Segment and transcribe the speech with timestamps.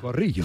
[0.00, 0.44] Corrillo.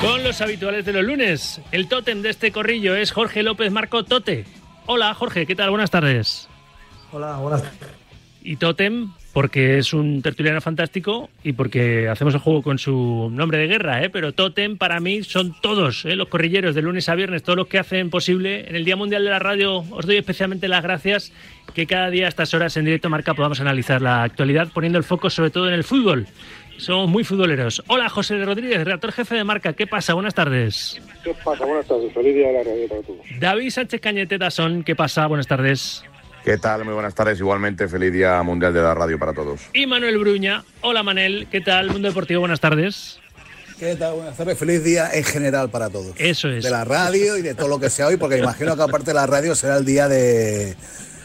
[0.00, 4.06] Con los habituales de los lunes, el tótem de este corrillo es Jorge López Marco
[4.06, 4.46] Tote.
[4.86, 5.68] Hola Jorge, ¿qué tal?
[5.68, 6.48] Buenas tardes.
[7.12, 7.90] Hola, buenas tardes.
[8.42, 13.58] Y tótem porque es un tertuliano fantástico y porque hacemos el juego con su nombre
[13.58, 14.10] de guerra, ¿eh?
[14.10, 16.16] pero Totem para mí son todos, ¿eh?
[16.16, 18.68] los corrilleros de lunes a viernes, todos los que hacen posible.
[18.68, 21.32] En el Día Mundial de la Radio os doy especialmente las gracias
[21.72, 25.04] que cada día a estas horas en directo marca podamos analizar la actualidad poniendo el
[25.04, 26.26] foco sobre todo en el fútbol.
[26.78, 27.82] Somos muy futboleros.
[27.86, 29.72] Hola, José Rodríguez, redactor jefe de marca.
[29.72, 30.14] ¿Qué pasa?
[30.14, 31.00] Buenas tardes.
[31.22, 31.64] ¿Qué pasa?
[31.64, 32.12] Buenas tardes.
[32.12, 33.20] Feliz día de la radio para todos.
[33.38, 35.26] David Sánchez Cañete son ¿Qué pasa?
[35.26, 36.04] Buenas tardes.
[36.44, 36.84] ¿Qué tal?
[36.84, 37.38] Muy buenas tardes.
[37.38, 39.60] Igualmente, feliz Día Mundial de la Radio para todos.
[39.72, 40.64] Y Manuel Bruña.
[40.80, 41.46] Hola, Manel.
[41.52, 41.90] ¿Qué tal?
[41.90, 43.20] Mundo Deportivo, buenas tardes.
[43.78, 44.14] ¿Qué tal?
[44.14, 44.58] Buenas tardes.
[44.58, 46.14] Feliz día en general para todos.
[46.18, 46.64] Eso es.
[46.64, 49.14] De la radio y de todo lo que sea hoy, porque imagino que aparte de
[49.14, 50.74] la radio será el día de,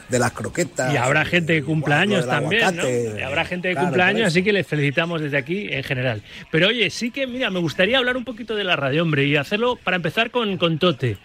[0.10, 0.94] de las croquetas.
[0.94, 2.84] Y habrá gente que cumpla años también, ¿no?
[2.88, 6.22] Y habrá gente que Claro, cumpla años, así que les felicitamos desde aquí en general.
[6.52, 9.36] Pero oye, sí que, mira, me gustaría hablar un poquito de la radio, hombre, y
[9.36, 11.18] hacerlo para empezar con, con Tote,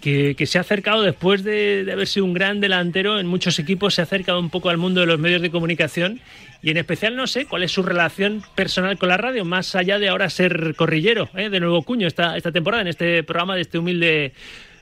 [0.00, 3.58] que, que se ha acercado después de, de haber sido un gran delantero en muchos
[3.58, 6.20] equipos, se ha acercado un poco al mundo de los medios de comunicación
[6.64, 9.98] y en especial no sé cuál es su relación personal con la radio, más allá
[9.98, 11.50] de ahora ser corrillero ¿eh?
[11.50, 14.32] de nuevo cuño esta, esta temporada en este programa de este humilde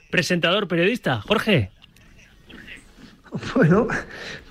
[0.09, 1.19] presentador periodista.
[1.21, 1.71] Jorge.
[3.55, 3.87] Bueno,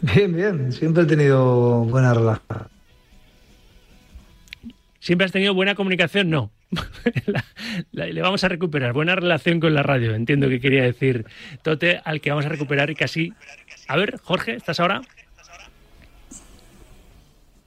[0.00, 0.72] bien, bien.
[0.72, 2.68] Siempre he tenido buena relación.
[5.00, 6.30] ¿Siempre has tenido buena comunicación?
[6.30, 6.52] No.
[7.92, 8.92] Le vamos a recuperar.
[8.92, 10.14] Buena relación con la radio.
[10.14, 11.26] Entiendo que quería decir
[11.62, 13.32] Tote, al que vamos a recuperar y casi.
[13.88, 15.02] A ver, Jorge, ¿estás ahora?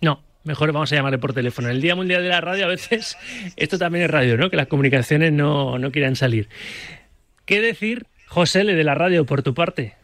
[0.02, 1.70] No, mejor vamos a llamarle por teléfono.
[1.70, 3.18] El Día Mundial de la Radio, a veces,
[3.58, 4.50] esto también es radio, ¿no?
[4.50, 6.48] Que las comunicaciones no, no quieran salir.
[7.46, 9.96] ¿Qué decir, José, L, de la radio por tu parte?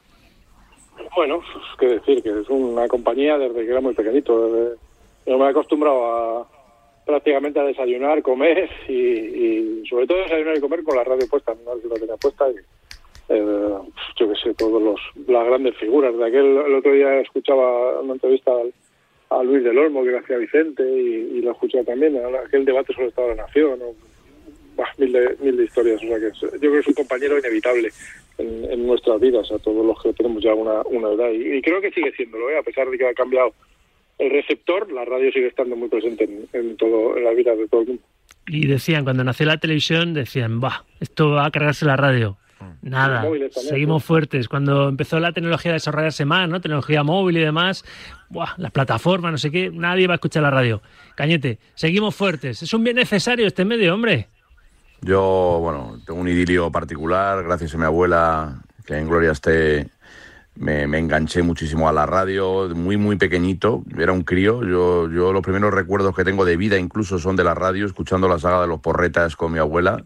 [1.15, 4.47] Bueno, pues, qué decir, que es una compañía desde que era muy pequeñito.
[4.51, 4.77] desde-
[5.25, 6.05] yo me he acostumbrado
[6.41, 6.47] a
[7.05, 11.53] prácticamente a desayunar, comer y, y sobre todo desayunar y comer con la radio puesta.
[11.65, 12.55] No la tenía puesta y,
[13.29, 13.77] eh,
[14.17, 16.15] yo qué sé, todos los las grandes figuras.
[16.17, 18.73] De aquel el otro día escuchaba una entrevista al-
[19.29, 22.17] a Luis del Olmo que le hacía Vicente y, y lo escuchaba también.
[22.45, 23.79] Aquel debate sobre el Estado de la Nación.
[23.79, 24.10] ¿no?
[24.77, 25.97] Bah, mil, de, mil de historias.
[26.03, 27.89] O sea que es- yo creo que es un compañero inevitable
[28.37, 31.29] en, en nuestras vidas, a todos los que tenemos ya una, una edad.
[31.31, 32.57] Y, y creo que sigue siéndolo, ¿eh?
[32.57, 33.53] a pesar de que ha cambiado
[34.17, 37.67] el receptor, la radio sigue estando muy presente en, en todo en la vida de
[37.67, 38.03] todo el mundo.
[38.47, 42.37] Y decían, cuando nació la televisión, decían, va, esto va a cargarse la radio.
[42.83, 44.47] Nada, móviles también, seguimos fuertes.
[44.47, 46.61] Cuando empezó la tecnología a desarrollarse más, ¿no?
[46.61, 47.83] Tecnología móvil y demás,
[48.29, 50.81] buah, las plataformas, no sé qué, nadie va a escuchar la radio.
[51.15, 52.61] Cañete, seguimos fuertes.
[52.61, 54.27] Es un bien necesario este medio, hombre.
[55.01, 59.89] Yo, bueno, tengo un idilio particular, gracias a mi abuela, que en gloria esté,
[60.55, 64.63] me, me enganché muchísimo a la radio, muy, muy pequeñito, era un crío.
[64.63, 68.27] Yo, yo los primeros recuerdos que tengo de vida incluso son de la radio, escuchando
[68.27, 70.05] la saga de los porretas con mi abuela.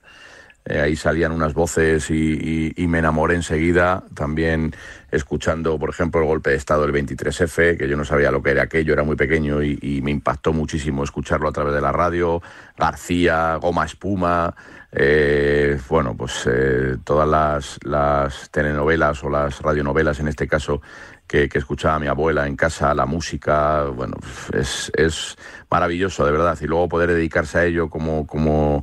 [0.67, 4.03] Eh, ahí salían unas voces y, y- me enamoré enseguida.
[4.15, 4.73] También
[5.11, 8.51] escuchando, por ejemplo, el golpe de Estado del 23F, que yo no sabía lo que
[8.51, 11.91] era aquello, era muy pequeño y, y me impactó muchísimo escucharlo a través de la
[11.91, 12.41] radio.
[12.77, 14.55] García, Goma Espuma,
[14.91, 20.81] eh, bueno, pues eh, todas las, las telenovelas o las radionovelas en este caso
[21.27, 24.15] que, que escuchaba mi abuela en casa, la música, bueno,
[24.53, 25.35] es, es
[25.69, 26.57] maravilloso de verdad.
[26.61, 28.81] Y luego poder dedicarse a ello como, como,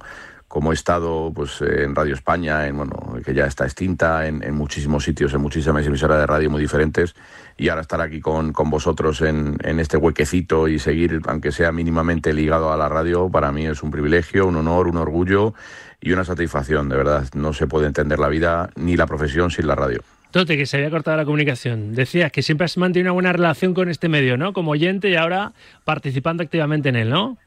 [0.52, 2.92] como he estado pues, en Radio España, en, bueno,
[3.24, 7.14] que ya está extinta, en, en muchísimos sitios, en muchísimas emisoras de radio muy diferentes,
[7.56, 11.72] y ahora estar aquí con, con vosotros en, en este huequecito y seguir, aunque sea
[11.72, 15.54] mínimamente ligado a la radio, para mí es un privilegio, un honor, un orgullo
[16.02, 17.24] y una satisfacción, de verdad.
[17.34, 20.02] No se puede entender la vida ni la profesión sin la radio.
[20.32, 21.94] Tote, que se había cortado la comunicación.
[21.94, 24.52] Decías que siempre has mantenido una buena relación con este medio, ¿no?
[24.52, 25.54] Como oyente y ahora
[25.86, 27.38] participando activamente en él, ¿no?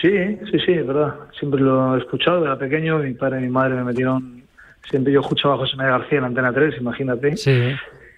[0.00, 0.10] Sí,
[0.50, 1.14] sí, sí, es verdad.
[1.38, 2.44] Siempre lo he escuchado.
[2.44, 4.42] Era pequeño, mi padre y mi madre me metieron.
[4.90, 7.70] Siempre yo escuchaba a José María García en Antena 3, imagínate, Sí.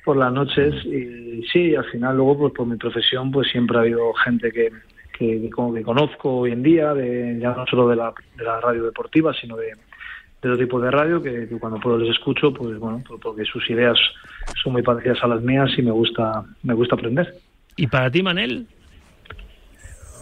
[0.04, 0.74] por las noches.
[0.84, 4.70] Y sí, al final, luego, pues por mi profesión, pues siempre ha habido gente que,
[5.16, 8.44] que, que como que conozco hoy en día, de, ya no solo de la, de
[8.44, 12.10] la radio deportiva, sino de, de otro tipo de radio, que, que cuando puedo les
[12.10, 13.98] escucho, pues bueno, porque sus ideas
[14.62, 17.32] son muy parecidas a las mías y me gusta, me gusta aprender.
[17.76, 18.66] ¿Y para ti, Manel?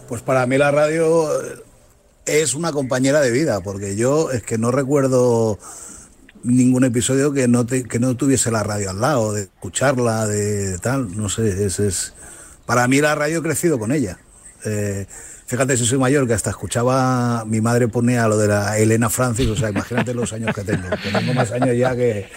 [0.07, 1.27] Pues para mí la radio
[2.25, 5.59] es una compañera de vida, porque yo es que no recuerdo
[6.43, 10.77] ningún episodio que no te- que no tuviese la radio al lado, de escucharla, de
[10.79, 12.13] tal, no sé, es, es
[12.65, 14.17] para mí la radio he crecido con ella.
[14.65, 15.05] Eh,
[15.45, 19.47] fíjate si soy mayor que hasta escuchaba mi madre ponía lo de la Elena Francis,
[19.47, 22.29] o sea, imagínate los años que tengo, que tengo más años ya que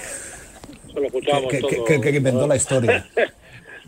[0.89, 1.85] Eso lo escuchábamos que, que- todo.
[1.85, 3.07] que- que inventó la historia.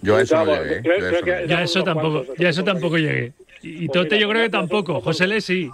[0.02, 0.82] Yo a eso no llegué.
[0.84, 1.84] Yo a eso no.
[1.84, 3.32] Ya tampoco, ya eso tampoco llegué.
[3.62, 5.00] Y Pues Tote mira, yo creo que tampoco.
[5.00, 5.70] José Le sí.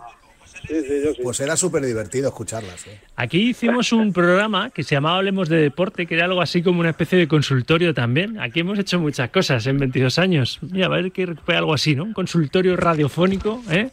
[0.66, 1.20] Sí, sí, yo sí.
[1.22, 2.86] Pues era súper divertido escucharlas.
[2.88, 2.98] ¿eh?
[3.16, 6.80] Aquí hicimos un programa que se llamaba Hablemos de Deporte, que era algo así como
[6.80, 8.38] una especie de consultorio también.
[8.40, 10.58] Aquí hemos hecho muchas cosas en 22 años.
[10.60, 12.04] Mira, a ver que recupera algo así, ¿no?
[12.04, 13.90] Un consultorio radiofónico, ¿eh?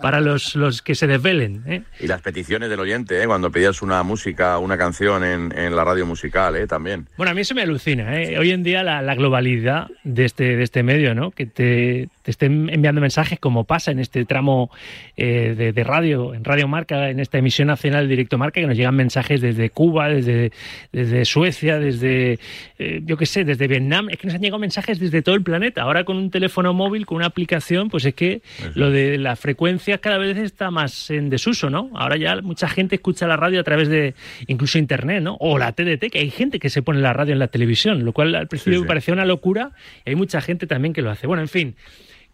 [0.00, 1.82] Para los, los que se desvelen, ¿eh?
[2.00, 3.26] Y las peticiones del oyente, ¿eh?
[3.26, 6.66] cuando pedías una música, una canción en, en la radio musical, ¿eh?
[6.66, 7.08] también.
[7.16, 8.38] Bueno, a mí eso me alucina, ¿eh?
[8.38, 11.30] Hoy en día la, la globalidad de este, de este medio, ¿no?
[11.30, 14.70] Que te, te estén enviando mensajes como pasa en este tramo
[15.16, 18.66] eh, de, de radio, en Radio Marca, en esta emisión nacional de Directo Marca, que
[18.66, 20.50] nos llegan mensajes desde Cuba, desde,
[20.90, 22.38] desde Suecia, desde,
[22.78, 24.08] eh, yo qué sé, desde Vietnam.
[24.08, 25.82] Es que nos han llegado mensajes desde todo el planeta.
[25.82, 28.40] Ahora con un teléfono móvil, con una aplicación, pues es que
[28.74, 31.90] lo de las frecuencias cada vez está más en desuso, ¿no?
[31.94, 34.14] Ahora ya mucha gente escucha la radio a través de
[34.46, 35.36] incluso internet, ¿no?
[35.40, 38.12] O la TDT, que hay gente que se pone la radio en la televisión, lo
[38.12, 38.82] cual al principio Sí, sí.
[38.82, 39.72] me parecía una locura
[40.06, 41.26] y hay mucha gente también que lo hace.
[41.26, 41.74] Bueno, en fin.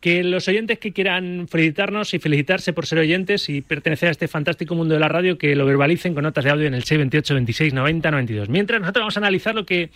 [0.00, 4.28] Que los oyentes que quieran felicitarnos y felicitarse por ser oyentes y pertenecer a este
[4.28, 7.34] fantástico mundo de la radio, que lo verbalicen con notas de audio en el 628
[7.34, 8.48] 26 90 92.
[8.48, 9.90] Mientras nosotros vamos a analizar lo que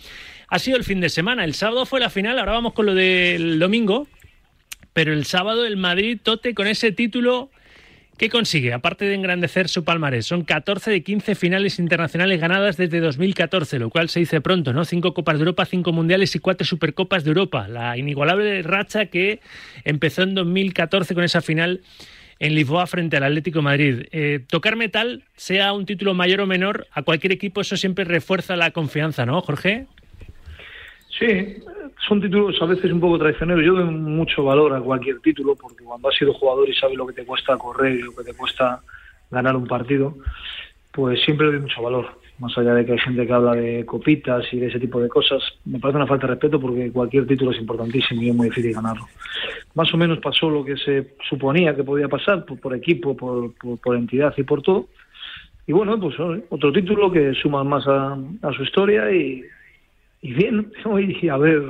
[0.47, 1.43] ha sido el fin de semana.
[1.43, 4.07] El sábado fue la final, ahora vamos con lo del domingo.
[4.93, 7.49] Pero el sábado el Madrid tote con ese título
[8.17, 8.71] ¿Qué consigue?
[8.71, 13.89] Aparte de engrandecer su palmarés, son 14 de 15 finales internacionales ganadas desde 2014, lo
[13.89, 14.85] cual se dice pronto, ¿no?
[14.85, 17.67] Cinco Copas de Europa, cinco Mundiales y cuatro Supercopas de Europa.
[17.67, 19.41] La inigualable racha que
[19.83, 21.81] empezó en 2014 con esa final
[22.39, 24.03] en Lisboa frente al Atlético Madrid.
[24.11, 28.55] Eh, tocar metal, sea un título mayor o menor, a cualquier equipo eso siempre refuerza
[28.55, 29.87] la confianza, ¿no, Jorge?
[31.19, 31.57] Sí,
[32.07, 33.63] son títulos a veces un poco traicioneros.
[33.63, 37.07] Yo doy mucho valor a cualquier título porque cuando has sido jugador y sabes lo
[37.07, 38.81] que te cuesta correr y lo que te cuesta
[39.31, 40.15] ganar un partido,
[40.91, 42.07] pues siempre doy mucho valor.
[42.37, 45.07] Más allá de que hay gente que habla de copitas y de ese tipo de
[45.07, 48.49] cosas, me parece una falta de respeto porque cualquier título es importantísimo y es muy
[48.49, 49.07] difícil ganarlo.
[49.73, 53.79] Más o menos pasó lo que se suponía que podía pasar por, equipo, por, por,
[53.79, 54.87] por entidad y por todo.
[55.65, 56.15] Y bueno, pues
[56.49, 58.17] otro título que suma más a
[58.55, 59.43] su historia y,
[60.25, 60.71] y bien
[61.21, 61.61] y a ver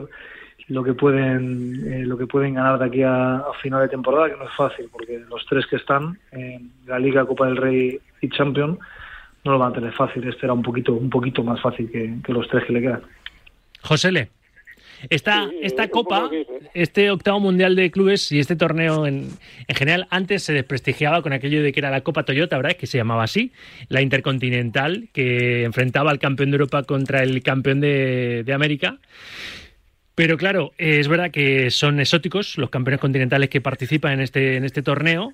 [0.67, 4.37] lo que pueden eh, lo que pueden ganar de aquí a, final de temporada que
[4.37, 8.29] no es fácil porque los tres que están en la Liga Copa del Rey y
[8.29, 8.79] Champions
[9.43, 10.27] no lo van a tener fácil.
[10.27, 13.01] Este era un poquito un poquito más fácil que, que los tres que le quedan.
[13.81, 14.29] José Le
[15.09, 16.29] esta, Sí, esta copa,
[16.73, 19.29] este octavo mundial de clubes y este torneo en,
[19.67, 22.77] en general antes se desprestigiaba con aquello de que era la Copa Toyota, ¿verdad?
[22.77, 23.51] Que se llamaba así,
[23.89, 28.99] la Intercontinental, que enfrentaba al campeón de Europa contra el campeón de, de América.
[30.15, 34.63] Pero claro, es verdad que son exóticos los campeones continentales que participan en este, en
[34.63, 35.33] este torneo.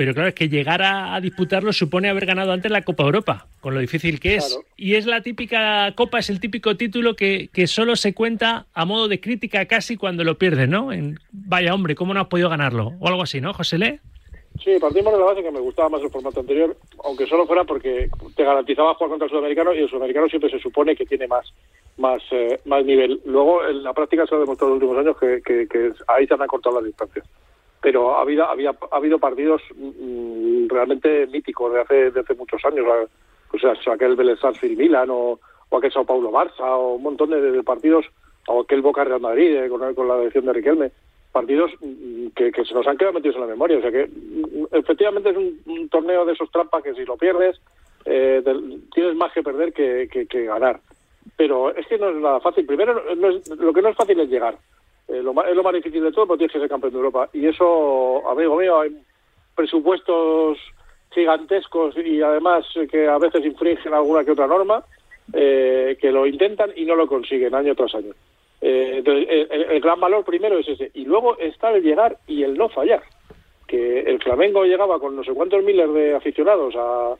[0.00, 3.48] Pero claro, es que llegar a, a disputarlo supone haber ganado antes la Copa Europa,
[3.60, 4.46] con lo difícil que es.
[4.46, 4.64] Claro.
[4.74, 8.86] Y es la típica Copa, es el típico título que, que solo se cuenta a
[8.86, 10.90] modo de crítica casi cuando lo pierdes, ¿no?
[10.90, 12.94] En, vaya hombre, ¿cómo no has podido ganarlo?
[12.98, 14.00] O algo así, ¿no, José Le?
[14.64, 16.74] Sí, partimos de la base que me gustaba más el formato anterior,
[17.04, 20.60] aunque solo fuera porque te garantizaba jugar contra el sudamericano y el sudamericano siempre se
[20.60, 21.46] supone que tiene más
[21.98, 23.20] más eh, más nivel.
[23.26, 26.26] Luego, en la práctica se ha demostrado en los últimos años que, que, que ahí
[26.26, 27.26] se han acortado las distancias.
[27.82, 32.62] Pero ha habido, había, ha habido partidos mm, realmente míticos de hace, de hace muchos
[32.64, 32.86] años.
[32.86, 33.06] la-
[33.52, 35.38] O sea, aquel Vélez Sarsfield Milan o,
[35.76, 38.04] aquel Sao Paulo Barça o un montón de, de partidos,
[38.48, 40.90] o aquel Boca Real Madrid eh, con, la dirección de Riquelme
[41.32, 43.78] partidos mm, que, que se nos han quedado metidos en la memoria.
[43.78, 47.60] O sea que mm, efectivamente es un, torneo de esos trampas que si lo pierdes
[48.04, 50.80] eh, te- tienes más que perder que, que- que ganar.
[51.36, 52.66] Pero es que no es nada fácil.
[52.66, 54.56] Primero, no es- lo que no es fácil es llegar.
[55.12, 57.28] Eh, lo, es lo más difícil de todo, porque tienes que ser campeón de Europa.
[57.32, 58.96] Y eso, amigo mío, hay
[59.54, 60.58] presupuestos
[61.10, 64.84] gigantescos y además que a veces infringen alguna que otra norma,
[65.32, 68.12] eh, que lo intentan y no lo consiguen año tras año.
[68.60, 70.90] Eh, entonces, el- el gran valor primero es ese.
[70.94, 73.02] Y luego está el llegar y el no fallar.
[73.66, 77.14] Que el Flamengo llegaba con no sé cuántos miles de aficionados a,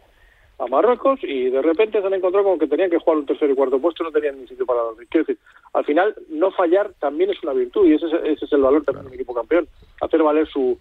[0.61, 3.50] a Marruecos y de repente se han encontrado con que tenían que jugar un tercer
[3.50, 5.09] y cuarto puesto y no tenían ni sitio para dormir.
[5.11, 8.52] Quiero decir, al final, no fallar también es una virtud y ese es, ese es
[8.52, 9.67] el valor también de un equipo campeón.
[10.02, 10.79] Hacer valer su,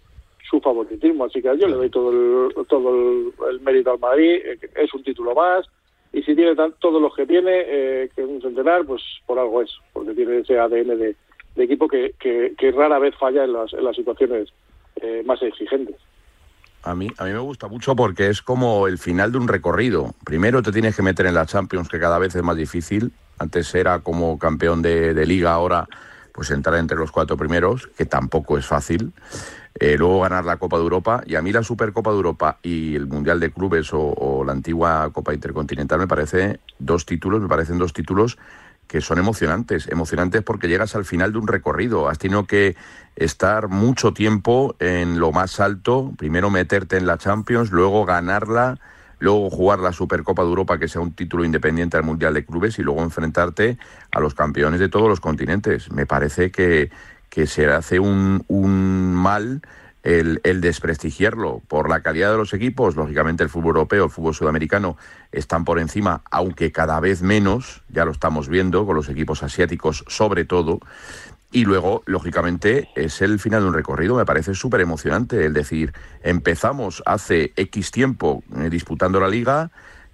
[0.50, 1.24] su favoritismo.
[1.24, 2.90] Así que yo le doy todo el, todo
[3.48, 4.42] el, mérito al Madrid.
[4.44, 5.66] eh, Es un título más.
[6.12, 9.62] Y si tiene todos los que tiene, eh, que es un centenar, pues por algo
[9.62, 9.70] es.
[9.94, 11.16] Porque tiene ese ADN de,
[11.54, 14.48] de equipo que, que, que rara vez falla en las, en las situaciones
[14.96, 15.96] eh, más exigentes.
[16.82, 20.14] A mí, a mí me gusta mucho porque es como el final de un recorrido.
[20.24, 23.12] Primero te tienes que meter en la Champions, que cada vez es más difícil.
[23.38, 25.86] Antes era como campeón de, liga, ahora
[26.32, 29.12] pues entrar entre los cuatro primeros, que tampoco es fácil.
[29.78, 31.22] Eh, luego ganar la Copa de Europa.
[31.26, 34.52] Y a mí la Supercopa de Europa y el Mundial de Clubes o, o la
[34.52, 38.38] antigua Copa Intercontinental me parece dos títulos, me parecen dos títulos
[38.90, 42.74] que son emocionantes, emocionantes porque llegas al final de un recorrido, has tenido que
[43.14, 48.80] estar mucho tiempo en lo más alto, primero meterte en la Champions, luego ganarla,
[49.20, 52.80] luego jugar la Supercopa de Europa, que sea un título independiente al Mundial de Clubes,
[52.80, 53.78] y luego enfrentarte
[54.10, 55.92] a los campeones de todos los continentes.
[55.92, 56.90] Me parece que,
[57.28, 59.62] que se hace un, un mal
[60.02, 62.96] el, desprestigiarlo por la calidad de los equipos.
[62.96, 64.96] Lógicamente el fútbol europeo, el fútbol sudamericano
[65.32, 70.04] están por encima, aunque cada vez menos, ya lo estamos viendo con los equipos asiáticos
[70.08, 70.80] sobre todo.
[71.52, 74.14] Y luego, lógicamente, es el final de un recorrido.
[74.14, 75.92] Me parece súper emocionante el decir,
[76.22, 79.72] empezamos hace X tiempo eh, disputando la liga,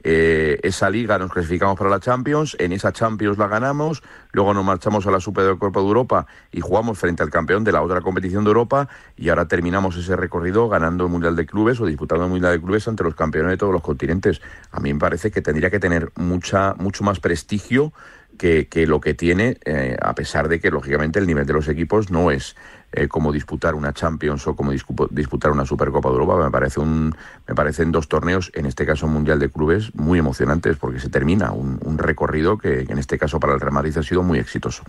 [0.09, 4.65] eh, esa liga nos clasificamos para la Champions, en esa Champions la ganamos, luego nos
[4.65, 8.45] marchamos a la Supercopa de Europa y jugamos frente al campeón de la otra competición
[8.45, 12.31] de Europa y ahora terminamos ese recorrido ganando el Mundial de Clubes o disputando el
[12.31, 14.41] Mundial de Clubes ante los campeones de todos los continentes.
[14.71, 17.93] A mí me parece que tendría que tener mucha, mucho más prestigio
[18.37, 21.69] que, que lo que tiene, eh, a pesar de que lógicamente el nivel de los
[21.69, 22.57] equipos no es
[22.93, 24.73] eh, como disputar una Champions o como
[25.11, 26.45] disputar una Supercopa de Europa.
[26.45, 27.15] Me parece un,
[27.47, 31.53] me parecen dos torneos, en este caso Mundial de Clubes, muy emocionantes porque se termina
[31.53, 34.39] un, un recorrido que, que, en este caso para el Real Madrid ha sido muy
[34.39, 34.85] exitoso.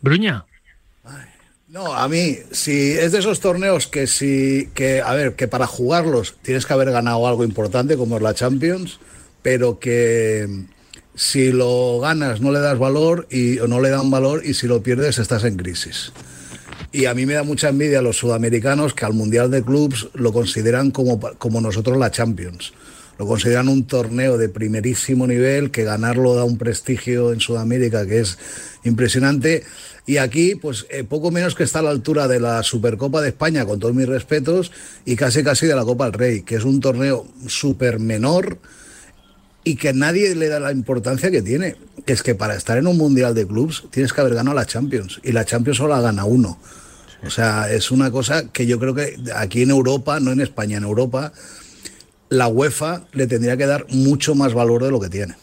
[0.00, 0.44] Bruña.
[1.68, 5.68] No, a mí, si es de esos torneos que si, que, a ver, que para
[5.68, 8.98] jugarlos tienes que haber ganado algo importante como es la Champions,
[9.40, 10.48] pero que
[11.14, 14.82] si lo ganas no le das valor y no le dan valor y si lo
[14.82, 16.12] pierdes estás en crisis.
[16.92, 20.08] Y a mí me da mucha envidia a los sudamericanos que al Mundial de Clubs
[20.14, 22.72] lo consideran como, como nosotros la Champions.
[23.16, 28.20] Lo consideran un torneo de primerísimo nivel, que ganarlo da un prestigio en Sudamérica que
[28.20, 28.38] es
[28.82, 29.62] impresionante.
[30.06, 33.28] Y aquí, pues eh, poco menos que está a la altura de la Supercopa de
[33.28, 34.72] España, con todos mis respetos,
[35.04, 38.58] y casi casi de la Copa del Rey, que es un torneo súper menor,
[39.64, 41.76] y que nadie le da la importancia que tiene,
[42.06, 44.66] que es que para estar en un mundial de clubs tienes que haber ganado la
[44.66, 46.58] Champions y la Champions solo la gana uno.
[47.22, 50.78] O sea, es una cosa que yo creo que aquí en Europa, no en España,
[50.78, 51.32] en Europa,
[52.30, 55.34] la UEFA le tendría que dar mucho más valor de lo que tiene.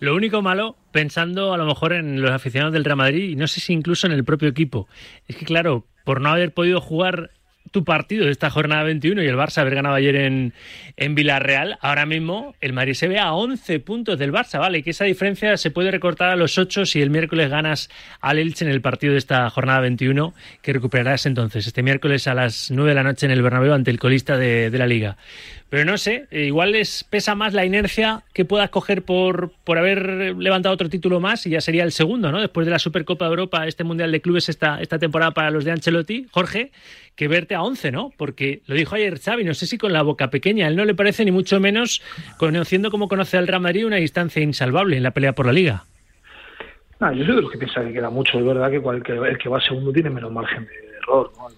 [0.00, 3.46] Lo único malo, pensando a lo mejor en los aficionados del Real Madrid y no
[3.46, 4.86] sé si incluso en el propio equipo,
[5.28, 7.30] es que claro, por no haber podido jugar
[7.74, 10.54] tu partido de esta jornada 21 y el Barça haber ganado ayer en,
[10.96, 14.84] en Villarreal, ahora mismo el Madrid se ve a 11 puntos del Barça, ¿vale?
[14.84, 17.90] Que esa diferencia se puede recortar a los 8 si el miércoles ganas
[18.20, 22.34] al Elche en el partido de esta jornada 21, que recuperarás entonces este miércoles a
[22.34, 25.16] las 9 de la noche en el Bernabéu ante el colista de, de la Liga.
[25.74, 30.36] Pero no sé, igual les pesa más la inercia que puedas coger por, por haber
[30.36, 32.40] levantado otro título más y ya sería el segundo, ¿no?
[32.40, 35.64] Después de la Supercopa de Europa, este Mundial de Clubes esta, esta temporada para los
[35.64, 36.70] de Ancelotti, Jorge,
[37.16, 38.12] que verte a 11, ¿no?
[38.16, 40.94] Porque lo dijo ayer Xavi, no sé si con la boca pequeña, él no le
[40.94, 42.02] parece ni mucho menos,
[42.38, 45.86] conociendo como conoce al Real Madrid, una distancia insalvable en la pelea por la Liga.
[47.00, 49.38] Ah, yo soy de los que piensa que queda mucho, es verdad que cualquier, el
[49.38, 51.48] que va segundo tiene menos margen de error, ¿no?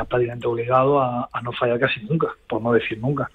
[0.00, 3.30] El Madrid está prácticamente obligado a, no fallar casi nunca, por no decir nunca.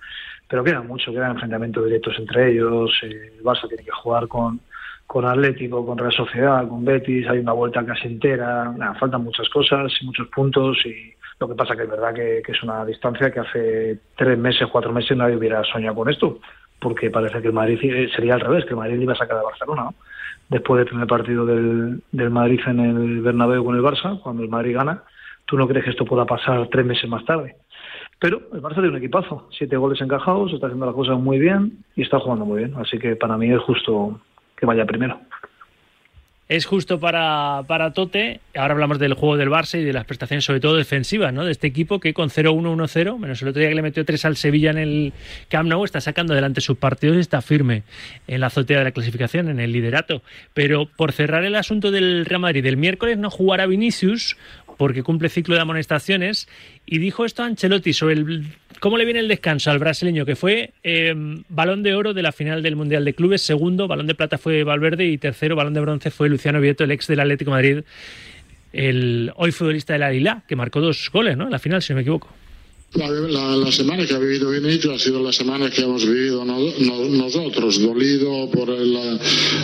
[0.47, 4.59] Pero queda mucho, quedan enfrentamientos directos entre ellos, eh, el Barça tiene que jugar con,
[5.07, 9.91] con Atlético, con Real Sociedad, con Betis, hay una vuelta casi entera, faltan muchas cosas,
[10.03, 13.99] muchos puntos y lo que pasa que es verdad que, es una distancia que hace
[14.15, 16.39] tres meses, cuatro meses nadie hubiera soñado con esto,
[16.79, 17.79] porque parece que el Madrid
[18.15, 19.89] sería al revés, que el Madrid iba a sacar a Barcelona.
[20.47, 24.49] Después del primer partido del, del Madrid en el Bernabéu con el Barça, cuando el
[24.49, 25.03] Madrid gana,
[25.45, 27.55] tú no crees que esto pueda pasar tres meses más tarde.
[28.19, 31.83] Pero el Barça tiene un equipazo, siete goles encajados, está haciendo las cosas muy bien
[31.95, 32.73] y está jugando muy bien.
[32.77, 34.19] Así que para mí es justo
[34.55, 35.19] que vaya primero.
[36.47, 38.39] Es justo para, para Tote.
[38.55, 41.43] Ahora hablamos del juego del Barça y de las prestaciones, sobre todo defensivas, ¿no?
[41.43, 44.35] De este equipo que con 0-1-1-0, menos el otro día que le metió 3 al
[44.35, 45.13] Sevilla en el
[45.49, 47.81] Camp Nou, está sacando adelante sus partidos y está firme
[48.27, 50.21] en la azotea de la clasificación, en el liderato.
[50.53, 54.37] Pero por cerrar el asunto del Real Madrid, el miércoles no jugará Vinicius
[54.77, 56.47] porque cumple ciclo de amonestaciones
[56.85, 58.45] y dijo esto a Ancelotti sobre el,
[58.79, 61.13] cómo le viene el descanso al brasileño, que fue eh,
[61.49, 64.63] balón de oro de la final del Mundial de Clubes, segundo, balón de plata fue
[64.63, 67.83] Valverde y tercero, balón de bronce fue Luciano Vieto, el ex del Atlético Madrid,
[68.73, 71.45] el hoy futbolista del Aguilar, que marcó dos goles ¿no?
[71.45, 72.29] en la final, si no me equivoco.
[72.93, 76.45] La, la, la, semana que ha vivido Vinicius ha sido la semana que hemos vivido
[76.45, 79.19] no, no, nosotros, dolido por la,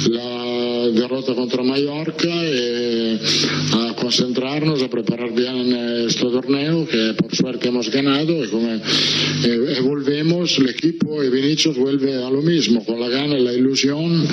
[0.10, 5.72] la, derrota contra Mallorca, y, uh, concentrarnos, a preparar bien
[6.08, 11.78] este torneo, que por suerte hemos ganado, y, como, y volvemos, el equipo y Vinicius
[11.78, 14.28] vuelve a lo mismo, con la gana y la ilusión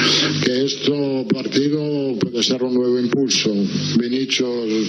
[0.45, 3.55] que este partido puede ser un nuevo impulso.
[3.99, 4.89] Vinicius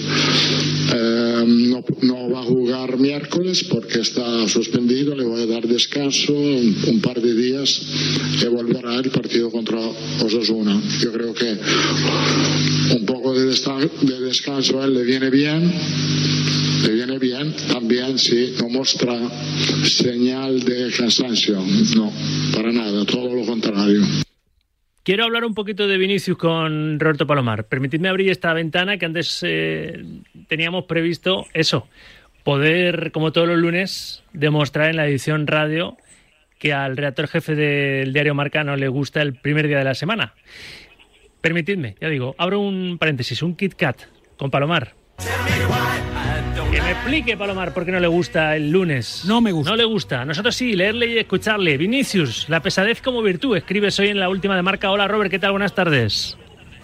[0.92, 6.32] eh, no, no, va a jugar miércoles porque está suspendido, le voy a dar descanso
[6.32, 7.82] un, un par de días
[8.40, 9.78] y volverá el partido contra
[10.22, 10.80] Osasuna.
[11.00, 11.58] Yo creo que
[12.94, 15.72] un poco de, de descanso a él le viene bien
[16.82, 19.14] le viene bien también si no muestra
[19.84, 21.58] señal de cansancio.
[21.94, 22.10] No,
[22.54, 24.00] para nada, todo lo contrario.
[25.02, 27.66] Quiero hablar un poquito de Vinicius con Roberto Palomar.
[27.66, 30.04] Permitidme abrir esta ventana que antes eh,
[30.46, 31.88] teníamos previsto eso,
[32.44, 35.96] poder, como todos los lunes, demostrar en la edición radio
[36.58, 39.94] que al redactor jefe del diario Marca no le gusta el primer día de la
[39.94, 40.34] semana.
[41.40, 44.02] Permitidme, ya digo, abro un paréntesis, un Kit Kat
[44.36, 44.94] con Palomar.
[46.70, 49.24] Que me explique, Palomar, por qué no le gusta el lunes.
[49.26, 49.70] No me gusta.
[49.70, 50.24] No le gusta.
[50.24, 51.76] Nosotros sí, leerle y escucharle.
[51.76, 53.56] Vinicius, la pesadez como virtud.
[53.56, 54.90] Escribes hoy en la última de marca.
[54.90, 55.50] Hola, Robert, ¿qué tal?
[55.50, 56.38] Buenas tardes.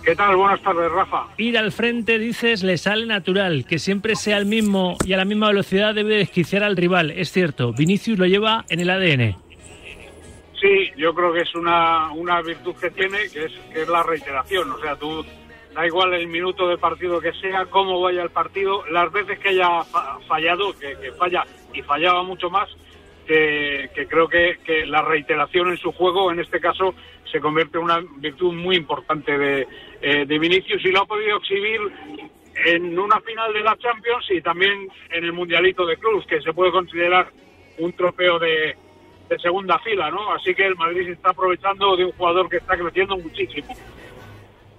[0.06, 0.36] ¿Qué tal?
[0.36, 1.26] Buenas tardes, Rafa.
[1.36, 3.64] Ir al frente, dices, le sale natural.
[3.68, 7.10] Que siempre sea el mismo y a la misma velocidad debe desquiciar al rival.
[7.10, 9.36] Es cierto, Vinicius lo lleva en el ADN.
[10.60, 14.04] Sí, yo creo que es una, una virtud que tiene, que es, que es la
[14.04, 14.70] reiteración.
[14.70, 15.26] O sea, tú
[15.75, 19.48] da igual el minuto de partido que sea, cómo vaya el partido, las veces que
[19.48, 19.82] haya
[20.28, 21.44] fallado, que, falla
[21.75, 22.68] y fallaba mucho más,
[23.26, 26.94] que, creo que, la reiteración en su juego, en este caso,
[27.32, 29.66] se convierte en una virtud muy importante de,
[30.03, 31.81] eh, de Vinicius y lo ha podido exhibir
[32.65, 36.53] en una final de la Champions y también en el Mundialito de Cruz, que se
[36.53, 37.29] puede considerar
[37.79, 38.76] un trofeo de,
[39.29, 40.33] de segunda fila, ¿no?
[40.33, 43.75] Así que el Madrid se está aprovechando de un jugador que está creciendo muchísimo.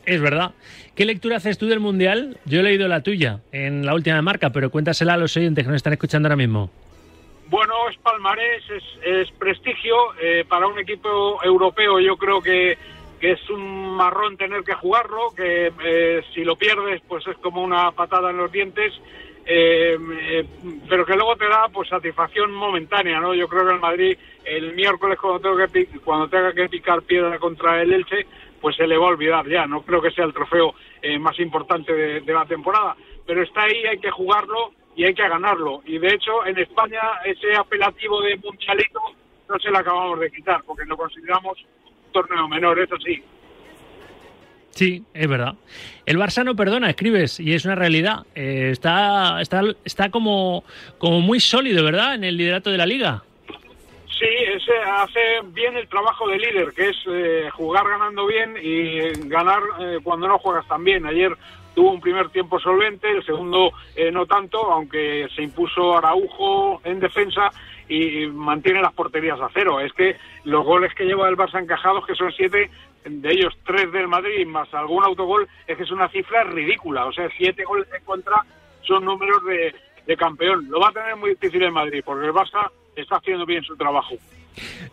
[0.06, 0.52] Es verdad.
[0.96, 2.40] ¿Qué lectura haces tú del Mundial?
[2.46, 5.68] Yo he leído la tuya en la última marca, pero cuéntasela a los oyentes que
[5.68, 6.72] nos están escuchando ahora mismo.
[7.50, 8.64] Bueno, es palmarés,
[9.04, 9.96] es, prestigio.
[10.22, 12.78] Eh, para un equipo europeo yo creo que,
[13.22, 17.92] es un marrón tener que jugarlo, que eh, si lo pierdes pues es como una
[17.92, 18.94] patada en los dientes.
[19.50, 20.46] Eh,
[20.90, 23.34] pero que luego te da pues satisfacción momentánea, ¿no?
[23.34, 27.40] Yo creo que el Madrid el miércoles cuando tenga que cuando tenga que picar piedra
[27.40, 28.26] contra el Elche,
[28.62, 29.66] pues se le va a olvidar ya.
[29.66, 32.96] No creo que sea el trofeo eh, más importante de, la temporada,
[33.26, 35.82] pero está ahí, hay que jugarlo y hay que ganarlo.
[35.86, 39.00] Y de hecho, en España ese apelativo de mundialito
[39.50, 41.58] no se lo acabamos de quitar, porque lo consideramos
[42.26, 43.22] torneo menor, eso sí.
[44.72, 45.56] Sí, es verdad.
[46.06, 48.26] El Barça no perdona, escribes, y es una realidad.
[48.36, 50.64] Eh, está está, está como,
[51.00, 53.24] como muy sólido, ¿verdad?, en el liderato de la liga.
[54.20, 59.28] Sí, ese hace bien el trabajo de líder, que es eh, jugar ganando bien y
[59.28, 61.06] ganar eh, cuando no juegas tan bien.
[61.06, 61.36] Ayer
[61.76, 67.00] tuvo un primer tiempo solvente, el segundo eh, no tanto, aunque se impuso Araujo en
[67.00, 67.52] defensa
[67.88, 69.80] y mantiene las porterías a cero.
[69.80, 72.70] Es que los goles que lleva el Barça encajados, que son siete,
[73.06, 77.06] de ellos tres del Madrid más algún autogol, es que es una cifra ridícula.
[77.06, 78.44] O sea, siete goles en contra
[78.82, 79.74] son números de,
[80.06, 80.68] de campeón.
[80.70, 83.76] Lo va a tener muy difícil el Madrid, porque el Barça está haciendo bien su
[83.76, 84.16] trabajo.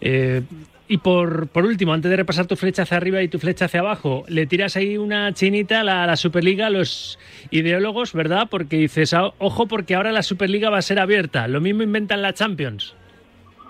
[0.01, 0.43] Eh,
[0.87, 3.81] y por, por último, antes de repasar tu flecha hacia arriba y tu flecha hacia
[3.81, 7.19] abajo, le tiras ahí una chinita a la, Superliga a los
[7.51, 8.49] ideólogos, ¿verdad?
[8.51, 11.49] Porque dices, ah, ojo, porque ahora la Superliga va a ser abierta.
[11.49, 12.95] Lo mismo inventan la Champions.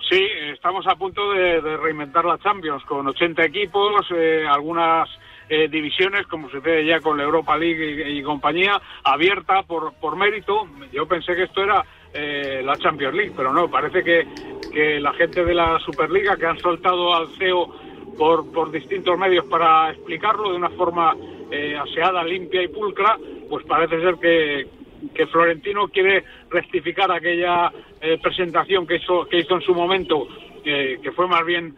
[0.08, 5.08] Sí, estamos a punto de, reinventar la Champions con 80 equipos, eh, algunas
[5.48, 10.68] eh, divisiones, como sucede ya con la Europa League y, compañía, abierta por, por mérito.
[10.92, 14.26] Yo pensé que esto era eh, la Champions League, pero no, parece que,
[14.72, 17.74] que la gente de la Superliga que han soltado al CEO
[18.16, 21.16] por, por distintos medios para explicarlo de una forma
[21.50, 24.66] eh, aseada, limpia y pulcra, pues parece ser que,
[25.12, 30.28] que Florentino quiere rectificar aquella eh, presentación que hizo, que hizo en su momento,
[30.62, 31.76] que fue más bien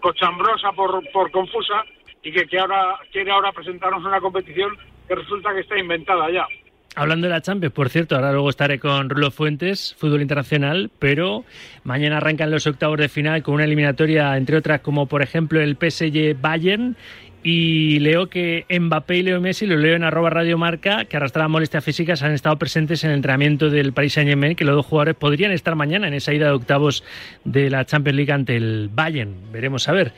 [0.00, 1.82] cochambrosa por, por confusa,
[2.22, 4.76] y que, que ahora quiere ahora presentarnos una competición
[5.08, 6.46] que resulta que está inventada ya.
[6.94, 11.44] Hablando de la Champions, por cierto, ahora luego estaré con Rulo Fuentes, fútbol internacional, pero
[11.84, 15.76] mañana arrancan los octavos de final con una eliminatoria, entre otras, como por ejemplo el
[15.76, 16.96] PSG Bayern.
[17.44, 21.50] Y leo que Mbappé y Leo Messi, lo leo en arroba Radio Marca, que arrastraban
[21.50, 24.86] molestias físicas, han estado presentes en el entrenamiento del Paris Saint Germain, que los dos
[24.86, 27.02] jugadores podrían estar mañana en esa ida de octavos
[27.44, 29.50] de la Champions League ante el Bayern.
[29.50, 30.12] Veremos a ver.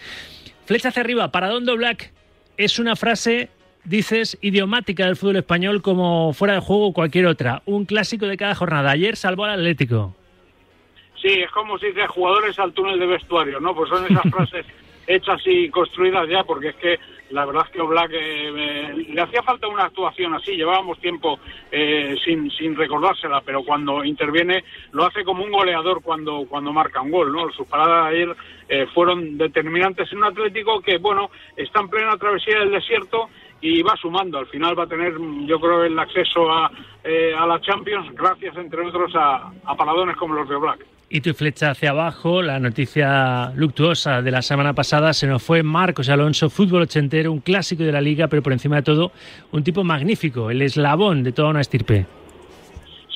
[0.66, 2.12] Flecha hacia arriba, para Dondo Black
[2.58, 3.48] es una frase
[3.84, 7.62] dices, idiomática del fútbol español como fuera de juego cualquier otra.
[7.66, 8.90] Un clásico de cada jornada.
[8.90, 10.14] Ayer salvó al Atlético.
[11.20, 13.74] Sí, es como si dice jugadores al túnel de vestuario, ¿no?
[13.74, 14.66] Pues son esas frases
[15.06, 16.98] hechas y construidas ya, porque es que
[17.30, 21.38] la verdad es que Oblak eh, le hacía falta una actuación así, llevábamos tiempo
[21.72, 27.00] eh, sin, sin recordársela, pero cuando interviene lo hace como un goleador cuando, cuando marca
[27.00, 27.50] un gol, ¿no?
[27.52, 28.36] Sus paradas ayer
[28.68, 33.28] eh, fueron determinantes en un Atlético que, bueno, está en plena travesía del desierto
[33.60, 34.38] y va sumando.
[34.38, 35.14] Al final va a tener,
[35.46, 40.34] yo creo, el acceso a, a la Champions gracias, entre otros, a, a paradones como
[40.34, 40.86] los de Oblak.
[41.10, 45.62] Y tu flecha hacia abajo, la noticia luctuosa de la semana pasada, se nos fue
[45.62, 49.12] Marcos Alonso, fútbol ochentero, un clásico de la liga, pero por encima de todo,
[49.52, 52.06] un tipo magnífico, el eslabón de toda una estirpe.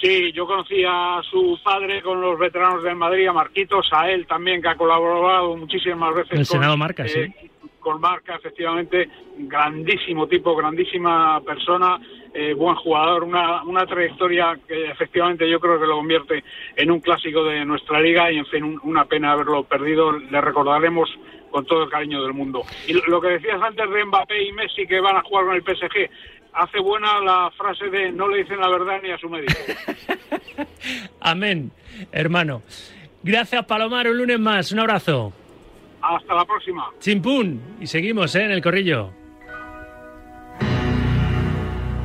[0.00, 4.26] Sí, yo conocí a su padre con los veteranos del Madrid, a Marquitos, a él
[4.28, 6.38] también, que ha colaborado muchísimas veces.
[6.38, 11.98] El Senado Marca, sí eh, con Marca, efectivamente, grandísimo tipo, grandísima persona,
[12.34, 16.44] eh, buen jugador, una, una trayectoria que efectivamente yo creo que lo convierte
[16.76, 21.08] en un clásico de nuestra liga y en fin, una pena haberlo perdido, le recordaremos
[21.50, 22.62] con todo el cariño del mundo.
[22.86, 25.62] Y lo que decías antes de Mbappé y Messi que van a jugar con el
[25.62, 26.10] PSG,
[26.52, 29.54] hace buena la frase de no le dicen la verdad ni a su médico.
[31.20, 31.70] Amén,
[32.12, 32.62] hermano.
[33.22, 35.32] Gracias Palomar, un lunes más, un abrazo.
[36.08, 36.90] Hasta la próxima.
[37.00, 37.60] Chimpún.
[37.80, 38.44] Y seguimos ¿eh?
[38.44, 39.12] en el corrillo.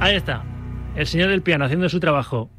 [0.02, 0.44] Ahí está.
[0.96, 2.50] El señor del piano haciendo su trabajo.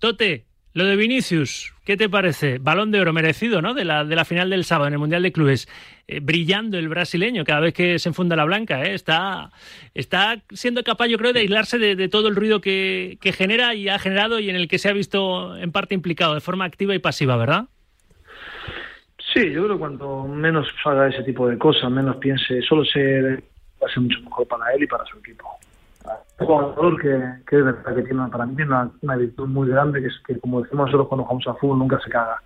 [0.00, 2.58] Tote, lo de Vinicius, ¿qué te parece?
[2.58, 3.74] Balón de oro merecido, ¿no?
[3.74, 5.68] De la, de la final del sábado en el Mundial de Clubes.
[6.08, 8.94] Eh, brillando el brasileño cada vez que se enfunda la blanca, ¿eh?
[8.94, 9.52] Está,
[9.94, 13.76] está siendo capaz, yo creo, de aislarse de, de todo el ruido que, que genera
[13.76, 16.64] y ha generado y en el que se ha visto en parte implicado de forma
[16.64, 17.68] activa y pasiva, ¿verdad?
[19.36, 23.20] Sí, yo creo que cuanto menos haga ese tipo de cosas, menos piense, solo se
[23.22, 25.44] va a ser mucho mejor para él y para su equipo.
[26.40, 30.06] Un jugador que, es verdad que tiene para mí una, una virtud muy grande, que
[30.06, 32.40] es que como decimos nosotros cuando jugamos a fútbol, nunca se caga.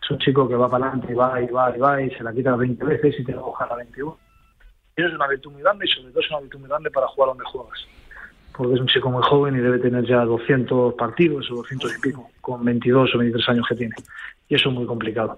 [0.00, 2.22] Es un chico que va para adelante y va y va y va y se
[2.22, 4.16] la quita 20 veces y te la coja la 21.
[4.98, 7.08] Y es una virtud muy grande y sobre todo es una virtud muy grande para
[7.08, 7.88] jugar donde juegas.
[8.56, 12.00] Porque es un chico muy joven y debe tener ya 200 partidos o 200 y
[12.02, 13.96] pico, con 22 o 23 años que tiene.
[14.48, 15.36] Y eso es muy complicado.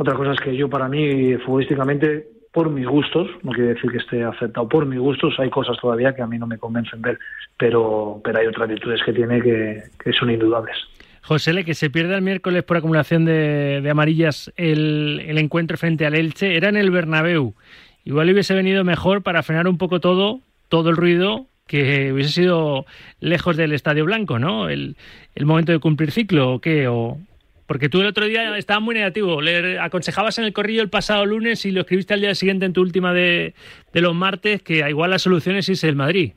[0.00, 3.98] Otra cosa es que yo para mí futbolísticamente, por mis gustos, no quiere decir que
[3.98, 7.10] esté aceptado, por mis gustos hay cosas todavía que a mí no me convencen de
[7.10, 7.18] él,
[7.58, 10.74] pero, pero hay otras virtudes que tiene que, que son indudables.
[11.20, 15.76] José Le, que se pierde el miércoles por acumulación de, de amarillas el, el, encuentro
[15.76, 17.52] frente al Elche, era en el Bernabéu.
[18.02, 22.86] Igual hubiese venido mejor para frenar un poco todo, todo el ruido, que hubiese sido
[23.20, 24.70] lejos del Estadio Blanco, ¿no?
[24.70, 24.96] El,
[25.34, 26.88] el momento de cumplir ciclo, ¿o qué?
[26.88, 27.18] O,
[27.70, 29.40] porque tú el otro día estabas muy negativo.
[29.40, 32.72] Le aconsejabas en el corrillo el pasado lunes y lo escribiste al día siguiente en
[32.72, 33.54] tu última de,
[33.92, 36.32] de los martes que igual las soluciones es el Madrid.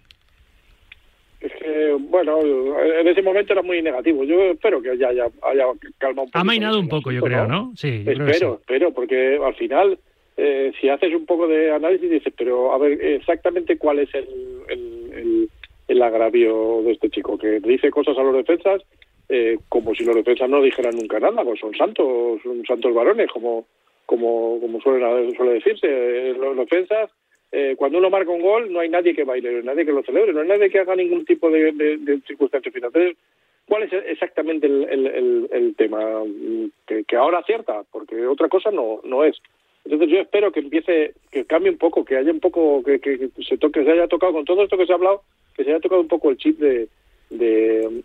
[1.41, 4.23] Es que, bueno, en ese momento era muy negativo.
[4.23, 5.63] Yo espero que ya haya, haya
[5.97, 6.37] calmado un poco.
[6.37, 7.73] Ha mainado un poco, yo creo, ¿no?
[7.75, 8.45] Sí, espero, sí.
[8.61, 9.97] espero, porque al final,
[10.37, 14.27] eh, si haces un poco de análisis, dices, pero a ver, exactamente cuál es el,
[14.69, 15.49] el, el,
[15.87, 18.83] el agravio de este chico, que dice cosas a los defensas
[19.29, 23.29] eh, como si los defensas no dijeran nunca nada, pues son santos, son santos varones,
[23.31, 23.65] como
[24.05, 26.33] como como suele, suele decirse.
[26.33, 27.09] Los defensas,
[27.51, 29.91] eh, cuando uno marca un gol, no hay nadie que baile, no hay nadie que
[29.91, 32.91] lo celebre, no hay nadie que haga ningún tipo de, de, de circunstancia final.
[32.93, 33.17] Entonces,
[33.67, 36.23] ¿cuál es exactamente el, tema?
[36.85, 39.41] Que, que, ahora acierta, porque otra cosa no, no es.
[39.85, 43.29] Entonces yo espero que empiece, que cambie un poco, que haya un poco, que, que,
[43.47, 45.23] se toque, se haya tocado con todo esto que se ha hablado,
[45.55, 46.87] que se haya tocado un poco el chip de,
[47.29, 48.03] de,